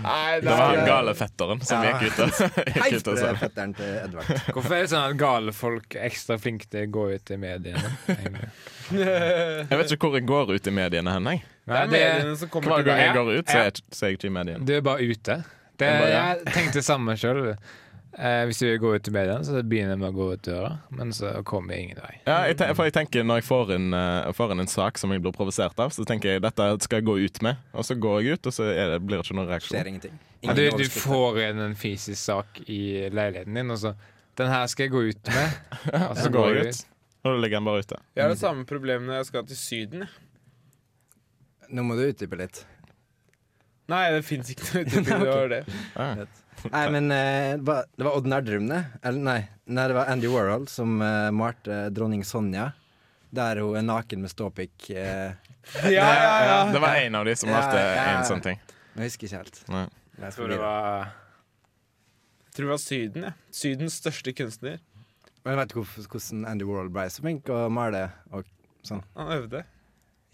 Nei, 0.03 0.39
Det 0.41 0.49
var 0.49 0.75
han 0.75 0.85
gale 0.87 1.13
fetteren 1.15 1.61
som 1.63 1.83
Ja. 1.85 1.93
gikk 1.99 2.11
ut 2.11 2.19
og, 2.19 2.29
gikk 2.75 2.93
ut 2.99 3.07
og 3.13 3.17
sa 3.21 3.31
fetteren 3.39 3.73
til 3.77 3.85
Edvard. 4.01 4.27
Hvorfor 4.51 4.75
er 4.75 4.79
det 4.83 4.89
sånn 4.91 5.05
at 5.13 5.17
gale 5.23 5.51
folk 5.55 5.95
er 5.95 6.03
ekstra 6.09 6.35
flinke 6.41 6.67
til 6.71 6.81
å 6.87 6.89
gå 6.97 7.03
ut 7.15 7.27
i 7.31 7.37
mediene? 7.39 7.89
Jeg 8.93 9.77
vet 9.79 9.91
ikke 9.95 10.07
hvor 10.09 10.17
jeg 10.19 10.25
går 10.27 10.49
ut 10.57 10.65
i 10.67 10.71
mediene 10.75 11.11
hen. 11.15 11.27
jeg. 11.31 11.39
Det 11.63 11.77
er 11.79 11.87
mediene 11.93 12.33
som 12.37 12.49
kommer 12.51 12.73
Hver 12.75 12.83
gang 12.89 12.99
jeg 12.99 13.13
går 13.15 13.29
ut, 13.39 13.47
så 13.47 13.55
er 13.61 13.65
jeg, 13.69 13.75
så 13.95 14.03
er 14.05 14.09
jeg 14.11 14.17
ikke 14.19 14.27
i 14.27 14.33
mediene. 14.35 14.65
du 14.67 14.73
er 14.75 14.81
bare 14.83 14.99
ute. 15.07 15.37
Det, 15.79 15.87
Jeg 15.87 16.11
jeg 16.11 16.43
tenkte 16.53 16.75
det 16.81 16.85
samme 16.85 17.15
sjøl. 17.17 17.39
Eh, 18.13 18.43
hvis 18.45 18.59
du 18.61 18.65
vil 18.67 18.77
gå 18.77 18.89
ut 18.93 19.07
i 19.09 19.11
mediene, 19.11 19.41
så 19.41 19.57
begynner 19.65 19.95
jeg 19.95 19.99
med 20.03 20.11
å 20.11 20.13
gå 20.13 20.25
ut 20.35 20.41
døra, 20.45 20.67
men 20.93 21.09
så 21.17 21.31
kommer 21.49 21.73
jeg 21.73 21.87
ingen 21.87 22.01
vei. 22.03 22.11
Ja, 22.27 22.35
jeg, 22.45 22.57
ten- 22.59 22.75
for 22.77 22.85
jeg 22.85 22.93
tenker 22.93 23.23
Når 23.25 23.39
jeg 23.41 23.45
får 23.47 23.71
inn, 23.73 23.87
uh, 23.93 24.29
får 24.37 24.51
inn 24.53 24.59
en 24.61 24.69
sak 24.69 24.99
som 25.01 25.09
jeg 25.15 25.23
blir 25.23 25.33
provosert 25.33 25.79
av, 25.81 25.89
så 25.95 26.05
tenker 26.05 26.35
jeg 26.35 26.43
dette 26.45 26.67
skal 26.85 26.99
jeg 27.01 27.07
gå 27.07 27.15
ut 27.23 27.41
med. 27.41 27.57
Og 27.73 27.87
så 27.87 27.97
går 27.97 28.19
jeg 28.21 28.37
ut, 28.37 28.49
og 28.51 28.53
så 28.53 28.67
er 28.69 28.91
det, 28.93 28.99
blir 29.01 29.17
det 29.17 29.25
ikke 29.25 29.37
noen 29.39 29.49
Skjer 29.49 29.55
reaksjon. 29.55 29.87
Ingen 29.89 30.19
Ja, 30.43 30.53
du, 30.53 30.83
du 30.83 30.89
får 30.93 31.39
inn 31.47 31.63
en 31.65 31.73
fysisk 31.79 32.21
sak 32.21 32.61
i 32.67 33.09
leiligheten 33.09 33.57
din, 33.57 33.71
og 33.73 33.81
så 33.81 33.95
Den 34.37 34.49
her 34.49 34.67
skal 34.67 34.87
jeg 34.87 34.91
gå 34.93 35.01
ut 35.09 35.27
med. 35.29 35.57
Og 36.09 36.17
Så 36.17 36.29
går 36.33 36.53
jeg 36.55 36.69
ut, 36.73 36.85
og 37.23 37.27
da 37.29 37.33
ligger 37.37 37.59
den 37.59 37.65
bare 37.69 37.81
ute. 37.85 37.97
Jeg 38.15 38.23
har 38.23 38.31
det 38.33 38.39
samme 38.39 38.65
problemet 38.65 39.05
når 39.05 39.19
jeg 39.19 39.25
skal 39.29 39.43
til 39.45 39.57
Syden. 39.57 40.05
Nå 41.69 41.83
må 41.85 41.93
du 41.97 42.01
utdype 42.07 42.37
litt. 42.39 42.63
Nei, 43.93 44.05
det 44.15 44.23
fins 44.25 44.49
ikke 44.49 44.65
noe 44.71 44.81
utdyping. 44.85 45.05
Det 45.21 45.29
var 45.29 45.51
det. 45.53 45.61
Ja. 45.97 46.25
Nei, 46.73 46.83
men 46.93 47.11
uh, 47.11 47.57
det 47.59 48.03
var, 48.05 48.13
Odd 48.15 48.27
Nerdrum, 48.31 48.67
det. 48.71 48.83
Eller 49.03 49.19
nei, 49.25 49.39
nei, 49.65 49.87
det 49.91 49.95
var 49.97 50.11
Andy 50.13 50.29
Warhol 50.31 50.67
som 50.71 51.01
uh, 51.01 51.29
malte 51.35 51.89
dronning 51.95 52.23
Sonja. 52.27 52.69
Der 53.33 53.59
hun 53.63 53.75
er 53.79 53.85
naken 53.87 54.21
med 54.25 54.31
ståpikk. 54.33 54.89
Uh, 54.93 55.33
Ja, 55.87 56.03
ja, 56.11 56.31
ja. 56.43 56.55
Det 56.75 56.79
var 56.83 56.95
en 56.99 57.15
av 57.15 57.23
de 57.25 57.33
som 57.39 57.47
Ja, 57.47 57.61
malte 57.61 57.79
ja. 57.79 58.01
en 58.17 58.25
sånn 58.27 58.41
ting. 58.43 58.57
jeg 58.97 59.05
husker 59.07 59.29
ikke 59.29 59.37
helt. 59.39 59.59
Nei. 59.71 59.85
Jeg 60.17 60.25
Jeg 60.25 60.33
tror 60.35 60.49
det 60.51 60.57
var 60.59 61.05
Jeg 62.43 62.51
tror 62.57 62.65
det 62.65 62.71
var 62.73 62.81
Syden. 62.83 63.23
ja 63.23 63.31
Sydens 63.55 63.95
største 64.01 64.33
kunstner. 64.35 64.81
Men 65.47 65.55
vet 65.61 65.71
du 65.71 65.79
hvordan 65.79 66.43
Andy 66.51 66.67
Warhol 66.67 66.91
ble 66.91 67.07
så 67.09 67.23
flink 67.23 67.47
å 67.47 67.61
male 67.71 68.09
og 68.35 68.43
sånn? 68.83 69.01
Han 69.15 69.31
øvde. 69.37 69.63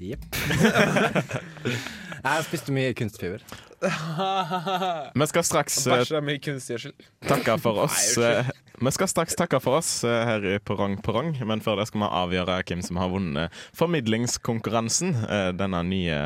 Jepp. 0.01 0.25
jeg 2.25 2.45
spiste 2.49 2.73
mye 2.73 2.93
kunstfiber. 2.97 3.45
Vi 5.19 5.27
skal 5.31 5.43
straks 5.47 5.77
Bæsja 5.87 6.19
med 6.21 6.41
kunstgjødsel. 6.43 6.93
takke 7.27 7.55
for 7.61 7.85
oss. 7.85 8.17
Eh, 8.17 8.49
Vi 8.79 8.91
skal 8.95 9.07
straks 9.11 9.35
takke 9.39 9.59
for 9.63 9.79
oss 9.79 10.03
eh, 10.07 10.21
her 10.27 10.45
i 10.55 10.59
Perrong 10.59 10.97
Perrong, 11.03 11.33
men 11.47 11.61
før 11.63 11.79
det 11.81 11.87
skal 11.89 12.03
vi 12.03 12.09
avgjøre 12.21 12.59
hvem 12.69 12.83
som 12.85 12.99
har 13.01 13.09
vunnet 13.11 13.55
formidlingskonkurransen. 13.75 15.15
eh, 15.29 15.49
Denne 15.59 15.83
nye 15.87 16.19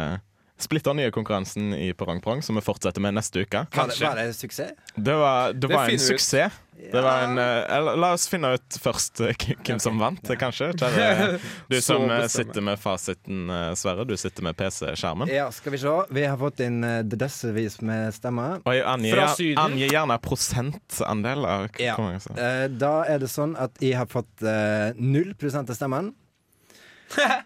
splitter 0.63 0.93
nye 0.95 1.11
konkurransen 1.11 1.73
i 1.75 1.91
Perrong 1.97 2.21
Perrong, 2.23 2.41
som 2.45 2.55
vi 2.55 2.61
fortsetter 2.63 3.01
med 3.03 3.17
neste 3.17 3.41
uke. 3.43 3.65
Var 3.73 3.89
det, 3.89 3.97
var 4.01 4.15
det 4.21 4.27
suksess? 4.37 4.71
Det 4.95 5.15
var, 5.19 5.53
det 5.53 5.67
var 5.69 5.83
en 5.83 5.89
finner 5.91 6.03
ut. 6.03 6.21
suksess. 6.21 6.59
Det 6.93 7.01
var 7.01 7.23
en, 7.25 7.37
uh, 7.37 7.95
la 7.97 8.11
oss 8.13 8.27
finne 8.29 8.53
ut 8.57 8.77
først 8.81 9.21
uh, 9.23 9.31
hvem 9.33 9.73
hvem 9.73 9.79
som 9.81 9.99
vant, 10.01 10.31
kanskje. 10.39 10.71
Kjære, 10.79 11.39
du 11.69 11.77
som 11.81 12.03
eh, 12.03 12.23
bestemme. 12.23 12.29
sitter 12.29 12.61
med 12.61 12.79
fasiten, 12.81 13.43
eh, 13.49 13.73
Sverre. 13.79 14.05
Du 14.05 14.15
sitter 14.17 14.45
med 14.45 14.57
PC-skjermen. 14.57 15.31
Ja, 15.31 15.49
skal 15.51 15.75
vi 15.75 15.81
se. 15.81 15.93
Vi 16.09 16.25
har 16.25 16.37
fått 16.37 16.61
inn 16.63 16.83
uh, 16.83 17.01
dressevis 17.03 17.79
med 17.81 18.13
stemmer. 18.15 18.59
Oi, 18.65 18.79
angi, 18.81 19.11
angir, 19.11 19.15
Fra 19.17 19.29
Syden? 19.37 19.61
angir 19.63 19.93
gjerne 19.93 20.19
prosentandel 20.23 21.45
av 21.45 21.69
Ja. 21.81 21.97
Eh, 21.97 22.67
da 22.69 22.93
er 23.09 23.23
det 23.23 23.31
sånn 23.31 23.55
at 23.59 23.79
jeg 23.81 23.97
har 23.97 24.09
fått 24.11 24.45
uh, 24.45 24.93
prosent 25.39 25.69
av 25.69 25.79
stemmen. 25.79 26.13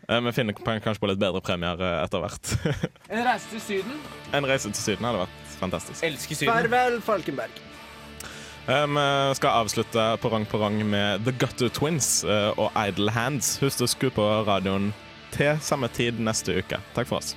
Eh, 0.09 0.20
Vi 0.26 0.32
finner 0.35 0.56
kanskje 0.56 0.98
på 1.04 1.11
litt 1.12 1.20
bedre 1.22 1.42
premier 1.44 1.78
eh, 1.85 2.00
etter 2.06 2.24
hvert. 2.24 2.52
En 3.12 3.22
reise 3.28 3.52
til 3.52 3.62
Syden. 3.68 4.02
en 4.35 4.48
reise 4.50 4.72
til 4.72 4.82
Syden 4.82 5.06
hadde 5.06 5.22
vært 5.26 5.56
fantastisk. 5.61 6.02
Elsker 6.09 6.40
Syden. 6.40 6.52
Farvel, 6.54 6.98
Falkenberg. 7.06 7.62
Eh, 8.66 8.87
Vi 8.90 9.38
skal 9.38 9.61
avslutte 9.62 10.09
Perrong 10.24 10.48
Perrong 10.50 10.80
med 10.90 11.22
The 11.28 11.37
Gutter 11.38 11.70
Twins 11.70 12.24
eh, 12.26 12.50
og 12.59 12.74
Idle 12.82 13.14
Hands. 13.14 13.54
Husk 13.62 13.87
å 13.87 13.90
skru 13.94 14.11
på 14.16 14.26
radioen 14.48 14.90
til 15.37 15.54
samme 15.62 15.87
tid 15.94 16.18
neste 16.18 16.56
uke. 16.59 16.82
Takk 16.96 17.06
for 17.12 17.20
oss. 17.22 17.37